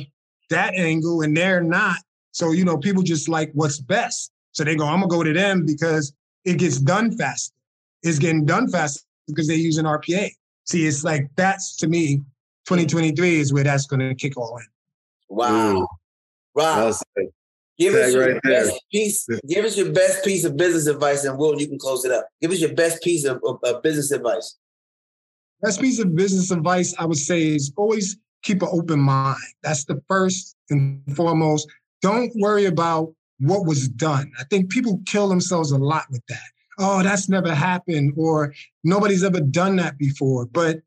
that 0.49 0.73
angle, 0.75 1.21
and 1.21 1.35
they're 1.35 1.61
not. 1.61 1.97
So, 2.31 2.51
you 2.51 2.65
know, 2.65 2.77
people 2.77 3.03
just 3.03 3.29
like 3.29 3.51
what's 3.53 3.79
best. 3.79 4.31
So 4.51 4.63
they 4.63 4.75
go, 4.75 4.85
I'm 4.85 4.99
gonna 4.99 5.07
go 5.07 5.23
to 5.23 5.33
them 5.33 5.65
because 5.65 6.13
it 6.45 6.57
gets 6.57 6.79
done 6.79 7.15
faster. 7.17 7.53
It's 8.03 8.19
getting 8.19 8.45
done 8.45 8.69
faster 8.69 9.01
because 9.27 9.47
they're 9.47 9.57
using 9.57 9.85
RPA. 9.85 10.29
See, 10.65 10.85
it's 10.85 11.03
like 11.03 11.29
that's 11.35 11.75
to 11.77 11.87
me, 11.87 12.17
2023 12.65 13.39
is 13.39 13.53
where 13.53 13.63
that's 13.63 13.85
gonna 13.85 14.15
kick 14.15 14.37
all 14.37 14.57
in. 14.57 14.65
Wow. 15.29 15.87
Wow. 16.55 16.93
Give 17.77 17.93
us 17.93 18.13
your 18.13 18.33
right 18.33 18.41
best 18.43 18.69
there. 18.69 18.79
piece. 18.91 19.27
Give 19.47 19.63
us 19.63 19.77
your 19.77 19.91
best 19.93 20.25
piece 20.25 20.43
of 20.43 20.57
business 20.57 20.87
advice, 20.87 21.23
and 21.23 21.37
Will, 21.37 21.59
you 21.59 21.67
can 21.67 21.79
close 21.79 22.03
it 22.03 22.11
up. 22.11 22.27
Give 22.41 22.51
us 22.51 22.59
your 22.59 22.73
best 22.73 23.01
piece 23.01 23.23
of, 23.23 23.41
of, 23.45 23.59
of 23.63 23.81
business 23.81 24.11
advice. 24.11 24.57
Best 25.61 25.81
piece 25.81 25.99
of 25.99 26.15
business 26.15 26.51
advice 26.51 26.95
I 26.97 27.05
would 27.05 27.17
say 27.17 27.55
is 27.55 27.73
always 27.75 28.17
keep 28.43 28.61
an 28.61 28.69
open 28.71 28.99
mind. 28.99 29.37
That's 29.61 29.85
the 29.85 30.01
first 30.07 30.55
and 30.69 31.01
foremost. 31.15 31.67
Don't 32.01 32.31
worry 32.37 32.65
about 32.65 33.13
what 33.39 33.65
was 33.65 33.89
done. 33.89 34.31
I 34.39 34.43
think 34.45 34.69
people 34.69 35.01
kill 35.05 35.27
themselves 35.27 35.71
a 35.71 35.77
lot 35.77 36.05
with 36.09 36.25
that. 36.29 36.47
Oh, 36.77 37.03
that's 37.03 37.27
never 37.27 37.53
happened, 37.53 38.13
or 38.15 38.53
nobody's 38.85 39.23
ever 39.23 39.41
done 39.41 39.75
that 39.77 39.97
before. 39.97 40.45
But 40.45 40.79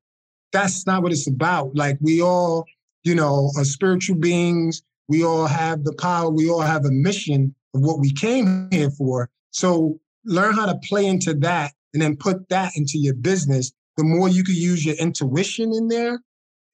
that's 0.52 0.86
not 0.86 1.02
what 1.02 1.12
it's 1.12 1.28
about. 1.28 1.74
Like 1.74 1.98
we 2.00 2.22
all, 2.22 2.64
you 3.04 3.14
know, 3.14 3.50
are 3.58 3.64
spiritual 3.64 4.16
beings. 4.16 4.82
We 5.08 5.22
all 5.22 5.46
have 5.46 5.84
the 5.84 5.92
power. 5.94 6.30
We 6.30 6.48
all 6.48 6.60
have 6.60 6.86
a 6.86 6.90
mission 6.90 7.54
of 7.74 7.82
what 7.82 8.00
we 8.00 8.10
came 8.12 8.68
here 8.70 8.90
for. 8.90 9.28
So 9.50 10.00
learn 10.24 10.54
how 10.54 10.66
to 10.66 10.78
play 10.88 11.06
into 11.06 11.34
that 11.34 11.72
and 11.92 12.00
then 12.00 12.16
put 12.16 12.48
that 12.48 12.72
into 12.74 12.98
your 12.98 13.14
business. 13.14 13.72
The 13.96 14.04
more 14.04 14.28
you 14.28 14.44
can 14.44 14.54
use 14.54 14.84
your 14.84 14.96
intuition 14.96 15.72
in 15.72 15.88
there, 15.88 16.20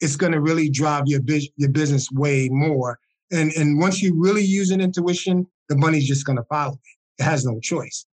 it's 0.01 0.17
going 0.17 0.33
to 0.33 0.41
really 0.41 0.71
drive 0.71 1.05
your, 1.07 1.21
your 1.57 1.71
business 1.71 2.11
way 2.13 2.49
more. 2.51 2.99
And, 3.33 3.53
and 3.53 3.79
once 3.79 4.01
you 4.01 4.15
really 4.17 4.45
use 4.45 4.71
an 4.71 4.81
intuition, 4.81 5.47
the 5.69 5.77
money's 5.77 6.07
just 6.07 6.25
going 6.25 6.37
to 6.37 6.45
follow 6.45 6.75
it. 6.75 7.23
It 7.23 7.25
has 7.25 7.45
no 7.45 7.59
choice 7.61 8.07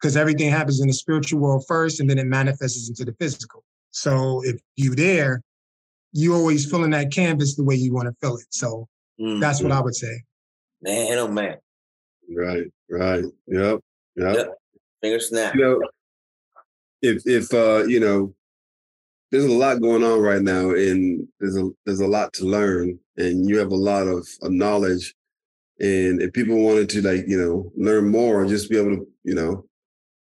because 0.00 0.16
everything 0.16 0.50
happens 0.50 0.80
in 0.80 0.86
the 0.86 0.92
spiritual 0.92 1.40
world 1.40 1.64
first 1.66 2.00
and 2.00 2.08
then 2.08 2.18
it 2.18 2.26
manifests 2.26 2.88
into 2.88 3.04
the 3.04 3.16
physical. 3.18 3.64
So 3.90 4.42
if 4.44 4.60
you 4.76 4.94
there, 4.94 5.42
you 6.12 6.34
always 6.34 6.70
filling 6.70 6.90
that 6.90 7.10
canvas 7.10 7.56
the 7.56 7.64
way 7.64 7.74
you 7.74 7.92
want 7.92 8.06
to 8.06 8.14
fill 8.20 8.36
it. 8.36 8.46
So 8.50 8.88
mm-hmm. 9.20 9.40
that's 9.40 9.62
what 9.62 9.72
I 9.72 9.80
would 9.80 9.94
say. 9.94 10.22
Man, 10.82 11.18
oh 11.18 11.28
man. 11.28 11.56
Right, 12.34 12.66
right. 12.88 13.24
Yep. 13.48 13.80
Yep. 14.16 14.36
yep. 14.36 14.48
Finger 15.02 15.20
snap. 15.20 15.54
You 15.54 15.60
know, 15.60 15.82
if 17.02 17.22
if 17.26 17.52
uh, 17.52 17.84
you 17.86 18.00
know, 18.00 18.34
there's 19.34 19.46
a 19.46 19.52
lot 19.52 19.82
going 19.82 20.04
on 20.04 20.20
right 20.20 20.42
now 20.42 20.70
and 20.70 21.26
there's 21.40 21.56
a 21.56 21.68
there's 21.84 21.98
a 21.98 22.06
lot 22.06 22.32
to 22.32 22.44
learn 22.44 22.96
and 23.16 23.48
you 23.48 23.58
have 23.58 23.72
a 23.72 23.76
lot 23.76 24.06
of, 24.06 24.28
knowledge. 24.42 25.12
And 25.80 26.22
if 26.22 26.32
people 26.32 26.56
wanted 26.56 26.88
to 26.90 27.02
like, 27.02 27.24
you 27.26 27.36
know, 27.36 27.72
learn 27.76 28.08
more, 28.08 28.42
and 28.42 28.48
just 28.48 28.70
be 28.70 28.78
able 28.78 28.96
to, 28.96 29.08
you 29.24 29.34
know, 29.34 29.66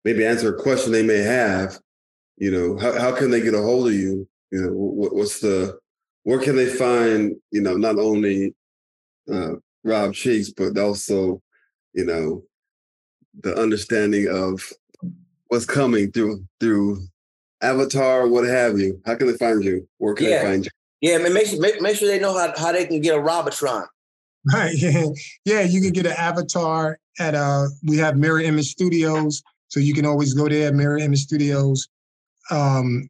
maybe 0.06 0.24
answer 0.24 0.56
a 0.56 0.62
question 0.62 0.92
they 0.92 1.02
may 1.02 1.18
have, 1.18 1.80
you 2.38 2.52
know, 2.52 2.78
how, 2.78 3.00
how 3.00 3.16
can 3.16 3.32
they 3.32 3.42
get 3.42 3.56
a 3.56 3.62
hold 3.62 3.88
of 3.88 3.94
you? 3.94 4.28
You 4.52 4.62
know, 4.62 4.72
what, 4.72 5.16
what's 5.16 5.40
the, 5.40 5.80
where 6.22 6.40
can 6.40 6.56
they 6.56 6.68
find, 6.68 7.36
you 7.50 7.62
know, 7.62 7.78
not 7.78 7.98
only 7.98 8.54
uh, 9.34 9.54
Robb 9.84 10.14
Cheeks, 10.14 10.52
but 10.52 10.78
also, 10.78 11.42
you 11.94 12.06
know, 12.06 12.44
the 13.42 13.60
understanding 13.60 14.28
of 14.30 14.62
what's 15.48 15.66
coming 15.66 16.12
through 16.12 16.46
through 16.60 17.00
Avatar, 17.62 18.28
what 18.28 18.46
have 18.46 18.80
you. 18.80 19.00
How 19.06 19.16
can 19.16 19.28
they 19.28 19.38
find 19.38 19.64
you? 19.64 19.88
Where 19.98 20.14
can 20.14 20.28
yeah. 20.28 20.40
they 20.40 20.46
find 20.46 20.66
you? 20.66 20.72
Yeah, 21.02 21.18
man, 21.18 21.34
make 21.34 21.48
sure 21.48 21.60
make, 21.60 21.82
make 21.82 21.96
sure 21.96 22.08
they 22.08 22.20
know 22.20 22.38
how, 22.38 22.54
how 22.58 22.72
they 22.72 22.86
can 22.86 23.02
get 23.02 23.16
a 23.16 23.20
Robotron. 23.20 23.86
Right. 24.52 24.74
Yeah. 24.76 25.06
Yeah. 25.46 25.62
You 25.62 25.82
can 25.82 25.92
get 25.92 26.06
an 26.06 26.14
avatar 26.14 26.98
at 27.20 27.36
uh 27.36 27.66
we 27.84 27.98
have 27.98 28.18
Mirror 28.18 28.42
Image 28.42 28.72
Studios. 28.72 29.44
So 29.68 29.80
you 29.80 29.94
can 29.94 30.06
always 30.06 30.34
go 30.34 30.50
there, 30.50 30.74
Mirror 30.74 31.00
Image 31.00 31.22
Studios. 31.22 31.88
Um, 32.50 33.08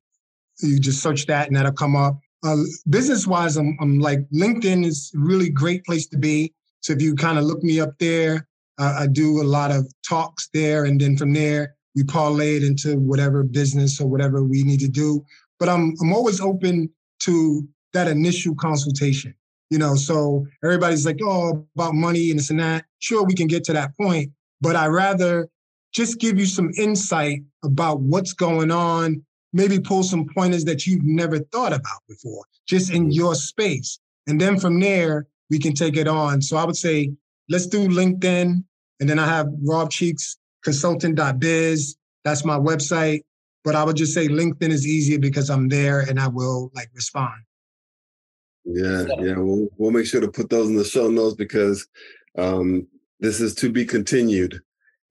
you 0.59 0.79
just 0.79 1.01
search 1.01 1.25
that 1.25 1.47
and 1.47 1.55
that'll 1.55 1.71
come 1.71 1.95
up. 1.95 2.19
Uh, 2.43 2.57
business 2.89 3.25
wise, 3.25 3.57
I'm, 3.57 3.77
I'm 3.79 3.99
like 3.99 4.19
LinkedIn 4.29 4.85
is 4.85 5.11
a 5.15 5.19
really 5.19 5.49
great 5.49 5.83
place 5.85 6.07
to 6.07 6.17
be. 6.17 6.53
So 6.81 6.93
if 6.93 7.01
you 7.01 7.15
kind 7.15 7.37
of 7.37 7.45
look 7.45 7.63
me 7.63 7.79
up 7.79 7.97
there, 7.99 8.47
uh, 8.79 8.95
I 8.99 9.07
do 9.07 9.41
a 9.41 9.43
lot 9.43 9.71
of 9.71 9.91
talks 10.07 10.49
there, 10.53 10.85
and 10.85 10.99
then 10.99 11.15
from 11.15 11.33
there 11.33 11.75
we 11.95 12.03
parlay 12.03 12.57
it 12.57 12.63
into 12.63 12.97
whatever 12.97 13.43
business 13.43 13.99
or 13.99 14.07
whatever 14.07 14.43
we 14.43 14.63
need 14.63 14.79
to 14.79 14.87
do. 14.87 15.23
But 15.59 15.69
I'm 15.69 15.93
I'm 16.01 16.13
always 16.13 16.41
open 16.41 16.89
to 17.21 17.67
that 17.93 18.07
initial 18.07 18.55
consultation. 18.55 19.35
You 19.69 19.77
know, 19.77 19.95
so 19.95 20.45
everybody's 20.63 21.05
like, 21.05 21.19
oh, 21.23 21.65
about 21.75 21.93
money 21.93 22.29
and 22.29 22.39
this 22.39 22.49
and 22.49 22.59
that. 22.59 22.85
Sure, 22.99 23.23
we 23.23 23.33
can 23.33 23.47
get 23.47 23.63
to 23.65 23.73
that 23.73 23.95
point, 23.95 24.31
but 24.59 24.75
I 24.75 24.87
rather 24.87 25.47
just 25.93 26.19
give 26.19 26.39
you 26.39 26.45
some 26.45 26.71
insight 26.77 27.41
about 27.63 28.01
what's 28.01 28.33
going 28.33 28.71
on, 28.71 29.23
maybe 29.53 29.79
pull 29.79 30.03
some 30.03 30.27
pointers 30.35 30.65
that 30.65 30.85
you've 30.85 31.03
never 31.03 31.39
thought 31.39 31.73
about 31.73 32.01
before, 32.07 32.45
just 32.67 32.91
in 32.91 33.03
mm-hmm. 33.03 33.11
your 33.11 33.35
space. 33.35 33.99
And 34.27 34.39
then 34.39 34.59
from 34.59 34.79
there, 34.79 35.27
we 35.49 35.59
can 35.59 35.73
take 35.73 35.97
it 35.97 36.07
on. 36.07 36.41
So 36.41 36.57
I 36.57 36.65
would 36.65 36.77
say, 36.77 37.11
let's 37.49 37.67
do 37.67 37.87
LinkedIn. 37.87 38.63
And 38.99 39.09
then 39.09 39.19
I 39.19 39.25
have 39.25 39.47
Robb 39.65 39.89
Cheeks 39.89 40.37
consultant.biz. 40.63 41.95
That's 42.23 42.45
my 42.45 42.57
website. 42.57 43.21
But 43.63 43.75
I 43.75 43.83
would 43.83 43.95
just 43.95 44.13
say 44.13 44.27
LinkedIn 44.27 44.69
is 44.69 44.87
easier 44.87 45.19
because 45.19 45.49
I'm 45.49 45.69
there 45.69 46.01
and 46.01 46.19
I 46.19 46.27
will 46.27 46.71
like 46.73 46.89
respond. 46.95 47.41
Yeah, 48.65 49.05
yeah. 49.19 49.37
We'll 49.37 49.67
we'll 49.77 49.91
make 49.91 50.05
sure 50.05 50.21
to 50.21 50.27
put 50.27 50.49
those 50.49 50.67
in 50.67 50.75
the 50.75 50.83
show 50.83 51.09
notes 51.09 51.35
because 51.35 51.87
um, 52.37 52.87
this 53.19 53.39
is 53.39 53.53
to 53.55 53.71
be 53.71 53.85
continued. 53.85 54.61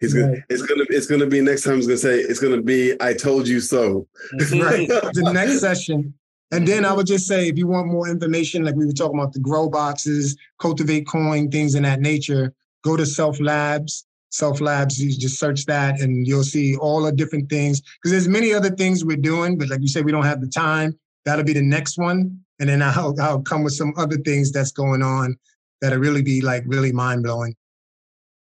He's 0.01 0.15
gonna 0.15 0.33
right. 0.33 0.43
it's 0.49 0.63
gonna 0.63 0.85
it's 0.89 1.07
gonna 1.07 1.27
be 1.27 1.41
next 1.41 1.63
time 1.63 1.77
he's 1.77 1.87
gonna 1.87 1.99
say 1.99 2.19
it's 2.19 2.41
gonna 2.41 2.63
be 2.63 2.95
I 3.01 3.13
told 3.13 3.47
you 3.47 3.61
so. 3.61 4.07
right. 4.53 4.89
the 4.89 5.31
next 5.33 5.61
session. 5.61 6.15
And 6.53 6.67
then 6.67 6.85
I 6.85 6.93
would 6.93 7.07
just 7.07 7.29
say 7.29 7.49
if 7.49 7.57
you 7.57 7.69
want 7.69 7.87
more 7.87 8.09
information, 8.09 8.65
like 8.65 8.75
we 8.75 8.87
were 8.87 8.93
talking 8.93 9.19
about 9.19 9.33
the 9.33 9.39
grow 9.39 9.69
boxes, 9.69 10.37
cultivate 10.59 11.07
coin, 11.07 11.49
things 11.51 11.77
in 11.77 11.85
that 11.85 12.01
nature, 12.01 12.53
go 12.83 12.97
to 12.97 13.07
Self 13.07 13.39
Labs. 13.41 14.07
Self 14.31 14.61
Labs, 14.61 15.03
you 15.03 15.11
just 15.17 15.39
search 15.39 15.67
that 15.67 16.01
and 16.01 16.27
you'll 16.27 16.45
see 16.45 16.77
all 16.77 17.03
the 17.03 17.13
different 17.13 17.51
things. 17.51 17.81
Because 17.81 18.13
there's 18.13 18.29
many 18.29 18.53
other 18.53 18.71
things 18.71 19.05
we're 19.05 19.17
doing, 19.17 19.59
but 19.59 19.69
like 19.69 19.81
you 19.81 19.89
said, 19.89 20.05
we 20.05 20.13
don't 20.13 20.25
have 20.25 20.41
the 20.41 20.49
time. 20.49 20.99
That'll 21.25 21.45
be 21.45 21.53
the 21.53 21.63
next 21.63 21.99
one. 21.99 22.41
And 22.61 22.69
then 22.69 22.81
I'll, 22.81 23.15
I'll 23.21 23.43
come 23.43 23.65
with 23.65 23.75
some 23.75 23.93
other 23.97 24.17
things 24.19 24.53
that's 24.53 24.71
going 24.71 25.03
on 25.03 25.37
that'll 25.81 25.99
really 25.99 26.23
be 26.23 26.41
like 26.41 26.63
really 26.67 26.93
mind 26.93 27.25
blowing. 27.25 27.57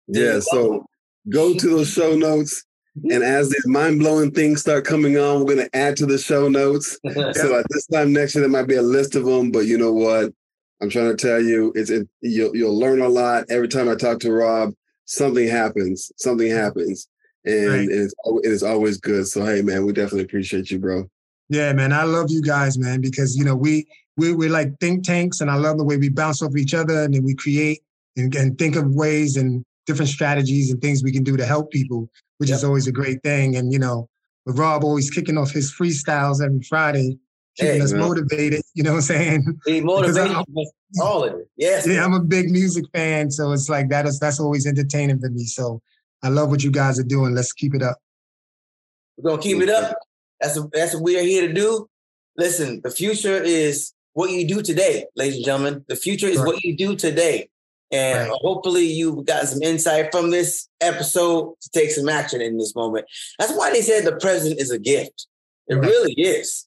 Yeah. 0.08 0.40
So 0.40 0.86
go 1.28 1.54
to 1.54 1.68
those 1.68 1.88
show 1.88 2.16
notes. 2.16 2.64
And 3.10 3.22
as 3.22 3.50
these 3.50 3.66
mind 3.66 3.98
blowing 3.98 4.30
things 4.30 4.62
start 4.62 4.86
coming 4.86 5.18
on, 5.18 5.40
we're 5.40 5.56
going 5.56 5.68
to 5.68 5.76
add 5.76 5.98
to 5.98 6.06
the 6.06 6.16
show 6.16 6.48
notes. 6.48 6.98
so 7.12 7.58
at 7.58 7.66
this 7.68 7.86
time 7.88 8.14
next 8.14 8.34
year, 8.34 8.40
there 8.40 8.50
might 8.50 8.68
be 8.68 8.76
a 8.76 8.82
list 8.82 9.14
of 9.14 9.26
them. 9.26 9.50
But 9.50 9.66
you 9.66 9.76
know 9.76 9.92
what? 9.92 10.32
I'm 10.80 10.88
trying 10.88 11.14
to 11.14 11.16
tell 11.16 11.42
you, 11.42 11.72
it's 11.74 11.90
it, 11.90 12.08
you'll 12.22 12.56
you'll 12.56 12.78
learn 12.78 13.02
a 13.02 13.08
lot 13.08 13.44
every 13.50 13.68
time 13.68 13.90
I 13.90 13.96
talk 13.96 14.20
to 14.20 14.32
Rob 14.32 14.72
something 15.06 15.48
happens, 15.48 16.12
something 16.16 16.50
happens, 16.50 17.08
and 17.44 17.68
right. 17.68 17.88
it's 17.88 18.14
it 18.44 18.50
is 18.50 18.62
always 18.62 18.98
good. 18.98 19.26
So 19.26 19.44
hey, 19.44 19.62
man, 19.62 19.86
we 19.86 19.92
definitely 19.92 20.24
appreciate 20.24 20.70
you, 20.70 20.78
bro. 20.78 21.08
Yeah, 21.48 21.72
man, 21.72 21.92
I 21.92 22.02
love 22.02 22.26
you 22.28 22.42
guys, 22.42 22.76
man, 22.76 23.00
because 23.00 23.36
you 23.36 23.44
know 23.44 23.56
we 23.56 23.86
we 24.16 24.34
we're 24.34 24.50
like 24.50 24.78
think 24.80 25.04
tanks, 25.04 25.40
and 25.40 25.50
I 25.50 25.54
love 25.54 25.78
the 25.78 25.84
way 25.84 25.96
we 25.96 26.10
bounce 26.10 26.42
off 26.42 26.56
each 26.56 26.74
other, 26.74 27.02
and 27.02 27.14
then 27.14 27.24
we 27.24 27.34
create 27.34 27.82
and, 28.16 28.34
and 28.34 28.58
think 28.58 28.76
of 28.76 28.94
ways 28.94 29.36
and 29.36 29.64
different 29.86 30.10
strategies 30.10 30.70
and 30.70 30.82
things 30.82 31.02
we 31.02 31.12
can 31.12 31.22
do 31.22 31.36
to 31.36 31.46
help 31.46 31.70
people, 31.70 32.10
which 32.38 32.50
yep. 32.50 32.56
is 32.56 32.64
always 32.64 32.88
a 32.88 32.92
great 32.92 33.22
thing. 33.22 33.56
And 33.56 33.72
you 33.72 33.78
know, 33.78 34.08
with 34.44 34.58
Rob 34.58 34.84
always 34.84 35.10
kicking 35.10 35.38
off 35.38 35.50
his 35.50 35.72
freestyles 35.72 36.44
every 36.44 36.62
Friday, 36.62 37.18
keeping 37.56 37.76
hey, 37.76 37.80
us 37.80 37.92
motivated. 37.92 38.62
You 38.74 38.82
know 38.82 38.92
what 38.92 38.96
I'm 38.96 39.02
saying? 39.02 39.60
Be 39.66 39.80
motivated. 39.82 40.36
All 41.00 41.24
of 41.24 41.34
it. 41.34 41.48
Yes. 41.56 41.86
Yeah, 41.86 42.04
I'm 42.04 42.14
a 42.14 42.20
big 42.20 42.50
music 42.50 42.84
fan, 42.92 43.30
so 43.30 43.52
it's 43.52 43.68
like 43.68 43.88
that 43.90 44.06
is 44.06 44.18
that's 44.18 44.40
always 44.40 44.66
entertaining 44.66 45.18
for 45.18 45.30
me. 45.30 45.44
So 45.44 45.80
I 46.22 46.28
love 46.28 46.50
what 46.50 46.62
you 46.62 46.70
guys 46.70 46.98
are 46.98 47.04
doing. 47.04 47.34
Let's 47.34 47.52
keep 47.52 47.74
it 47.74 47.82
up. 47.82 47.98
We're 49.16 49.30
gonna 49.30 49.42
keep 49.42 49.60
it 49.60 49.70
up. 49.70 49.96
That's 50.40 50.58
that's 50.72 50.94
what 50.94 51.02
we 51.02 51.18
are 51.18 51.22
here 51.22 51.46
to 51.46 51.52
do. 51.52 51.88
Listen, 52.36 52.80
the 52.84 52.90
future 52.90 53.42
is 53.42 53.92
what 54.12 54.30
you 54.30 54.46
do 54.46 54.62
today, 54.62 55.06
ladies 55.16 55.36
and 55.36 55.44
gentlemen. 55.44 55.84
The 55.88 55.96
future 55.96 56.26
is 56.26 56.38
right. 56.38 56.46
what 56.46 56.64
you 56.64 56.76
do 56.76 56.96
today. 56.96 57.48
And 57.92 58.28
right. 58.28 58.38
hopefully 58.42 58.84
you've 58.84 59.24
got 59.26 59.46
some 59.46 59.62
insight 59.62 60.08
from 60.10 60.30
this 60.30 60.68
episode 60.80 61.54
to 61.60 61.70
take 61.70 61.90
some 61.90 62.08
action 62.08 62.40
in 62.40 62.58
this 62.58 62.74
moment. 62.74 63.06
That's 63.38 63.52
why 63.52 63.70
they 63.70 63.80
said 63.80 64.04
the 64.04 64.16
present 64.16 64.60
is 64.60 64.70
a 64.70 64.78
gift. 64.78 65.28
It 65.68 65.76
right. 65.76 65.86
really 65.86 66.12
is. 66.14 66.65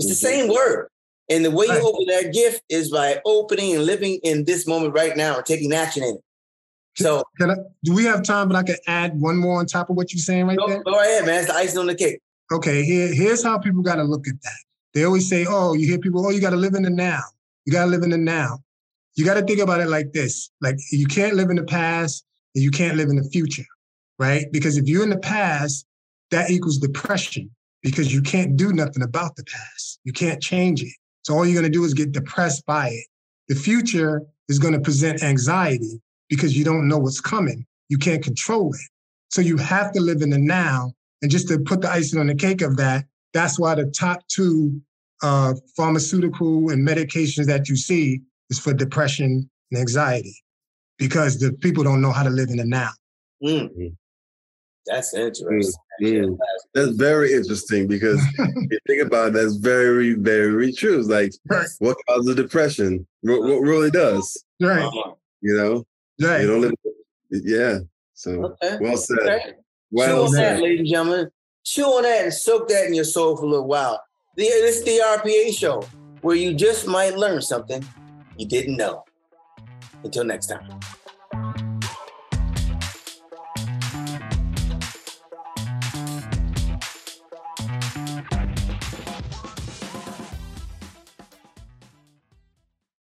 It's 0.00 0.06
mm-hmm. 0.06 0.10
the 0.10 0.14
same 0.14 0.48
word. 0.48 0.88
And 1.28 1.44
the 1.44 1.50
way 1.50 1.66
right. 1.68 1.80
you 1.80 1.88
open 1.88 2.06
that 2.06 2.32
gift 2.32 2.62
is 2.68 2.90
by 2.90 3.20
opening 3.24 3.76
and 3.76 3.84
living 3.84 4.18
in 4.24 4.44
this 4.44 4.66
moment 4.66 4.94
right 4.94 5.16
now 5.16 5.36
and 5.36 5.46
taking 5.46 5.72
action 5.72 6.02
in 6.02 6.14
it. 6.16 6.24
So, 6.96 7.22
I, 7.40 7.54
do 7.84 7.94
we 7.94 8.04
have 8.04 8.24
time? 8.24 8.48
But 8.48 8.56
I 8.56 8.62
can 8.64 8.76
add 8.88 9.20
one 9.20 9.36
more 9.36 9.60
on 9.60 9.66
top 9.66 9.90
of 9.90 9.96
what 9.96 10.12
you're 10.12 10.20
saying 10.20 10.48
right 10.48 10.58
go, 10.58 10.66
there. 10.66 10.82
Go 10.82 10.98
ahead, 10.98 11.24
man. 11.24 11.38
It's 11.38 11.46
the 11.46 11.54
icing 11.54 11.78
on 11.78 11.86
the 11.86 11.94
cake. 11.94 12.20
Okay, 12.52 12.82
here, 12.82 13.14
here's 13.14 13.44
how 13.44 13.58
people 13.58 13.80
got 13.82 13.94
to 13.96 14.02
look 14.02 14.26
at 14.26 14.42
that. 14.42 14.58
They 14.92 15.04
always 15.04 15.28
say, 15.28 15.46
"Oh, 15.48 15.74
you 15.74 15.86
hear 15.86 15.98
people, 15.98 16.26
oh, 16.26 16.30
you 16.30 16.40
got 16.40 16.50
to 16.50 16.56
live 16.56 16.74
in 16.74 16.82
the 16.82 16.90
now. 16.90 17.20
You 17.64 17.72
got 17.72 17.84
to 17.84 17.90
live 17.90 18.02
in 18.02 18.10
the 18.10 18.18
now." 18.18 18.58
You 19.14 19.24
got 19.24 19.34
to 19.34 19.42
think 19.42 19.60
about 19.60 19.80
it 19.80 19.88
like 19.88 20.12
this: 20.12 20.50
like 20.60 20.76
you 20.90 21.06
can't 21.06 21.36
live 21.36 21.48
in 21.50 21.56
the 21.56 21.62
past 21.62 22.24
and 22.56 22.64
you 22.64 22.72
can't 22.72 22.96
live 22.96 23.08
in 23.08 23.16
the 23.16 23.28
future, 23.30 23.66
right? 24.18 24.50
Because 24.50 24.76
if 24.76 24.88
you're 24.88 25.04
in 25.04 25.10
the 25.10 25.18
past, 25.18 25.86
that 26.32 26.50
equals 26.50 26.78
depression 26.78 27.50
because 27.82 28.12
you 28.12 28.22
can't 28.22 28.56
do 28.56 28.72
nothing 28.72 29.02
about 29.02 29.36
the 29.36 29.44
past. 29.44 30.00
You 30.04 30.12
can't 30.12 30.42
change 30.42 30.82
it. 30.82 30.92
So 31.22 31.34
all 31.34 31.46
you're 31.46 31.60
going 31.60 31.70
to 31.70 31.78
do 31.78 31.84
is 31.84 31.94
get 31.94 32.12
depressed 32.12 32.64
by 32.66 32.88
it. 32.88 33.06
The 33.48 33.54
future 33.54 34.22
is 34.48 34.58
going 34.58 34.74
to 34.74 34.80
present 34.80 35.22
anxiety 35.22 36.00
because 36.28 36.56
you 36.56 36.64
don't 36.64 36.88
know 36.88 36.98
what's 36.98 37.20
coming. 37.20 37.66
You 37.88 37.98
can't 37.98 38.22
control 38.22 38.72
it. 38.72 38.80
So 39.28 39.40
you 39.40 39.56
have 39.56 39.92
to 39.92 40.00
live 40.00 40.22
in 40.22 40.30
the 40.30 40.38
now. 40.38 40.92
And 41.22 41.30
just 41.30 41.48
to 41.48 41.58
put 41.58 41.82
the 41.82 41.90
icing 41.90 42.18
on 42.18 42.26
the 42.26 42.34
cake 42.34 42.62
of 42.62 42.76
that, 42.78 43.04
that's 43.32 43.58
why 43.58 43.74
the 43.74 43.86
top 43.86 44.26
two 44.28 44.80
uh, 45.22 45.54
pharmaceutical 45.76 46.70
and 46.70 46.86
medications 46.86 47.46
that 47.46 47.68
you 47.68 47.76
see 47.76 48.20
is 48.48 48.58
for 48.58 48.72
depression 48.72 49.48
and 49.70 49.80
anxiety 49.80 50.34
because 50.98 51.38
the 51.38 51.52
people 51.52 51.84
don't 51.84 52.00
know 52.00 52.12
how 52.12 52.22
to 52.22 52.30
live 52.30 52.50
in 52.50 52.56
the 52.56 52.64
now. 52.64 52.90
Mm-hmm. 53.42 53.88
That's 54.86 55.14
interesting. 55.14 55.74
Mm, 56.02 56.24
mm. 56.24 56.38
That's 56.74 56.92
very 56.92 57.32
interesting 57.32 57.86
because 57.86 58.20
you 58.38 58.78
think 58.86 59.02
about 59.02 59.28
it, 59.28 59.34
that's 59.34 59.56
very, 59.56 60.14
very 60.14 60.72
true. 60.72 60.98
It's 60.98 61.08
like 61.08 61.32
right. 61.48 61.68
what 61.78 61.96
causes 62.08 62.34
depression? 62.34 63.06
What, 63.20 63.42
what, 63.42 63.60
really 63.60 63.90
does? 63.90 64.44
Right. 64.60 64.90
You 65.42 65.56
know? 65.56 65.84
Right. 66.26 66.42
You 66.42 66.46
don't 66.46 66.60
live, 66.62 66.74
yeah. 67.30 67.78
So 68.14 68.56
okay. 68.62 68.78
well 68.80 68.96
said. 68.96 69.18
Okay. 69.18 69.52
Well 69.90 70.26
Chew 70.26 70.34
said. 70.34 70.56
that, 70.56 70.62
ladies 70.62 70.80
and 70.80 70.88
gentlemen. 70.88 71.30
Chew 71.64 71.84
on 71.84 72.02
that 72.02 72.24
and 72.24 72.34
soak 72.34 72.68
that 72.68 72.86
in 72.86 72.94
your 72.94 73.04
soul 73.04 73.36
for 73.36 73.44
a 73.44 73.48
little 73.48 73.66
while. 73.66 74.02
The, 74.36 74.44
this 74.44 74.78
is 74.78 74.84
the 74.84 74.98
RPA 74.98 75.56
show 75.56 75.86
where 76.22 76.36
you 76.36 76.54
just 76.54 76.86
might 76.86 77.16
learn 77.16 77.42
something 77.42 77.84
you 78.36 78.46
didn't 78.46 78.76
know. 78.76 79.04
Until 80.02 80.24
next 80.24 80.46
time. 80.46 80.80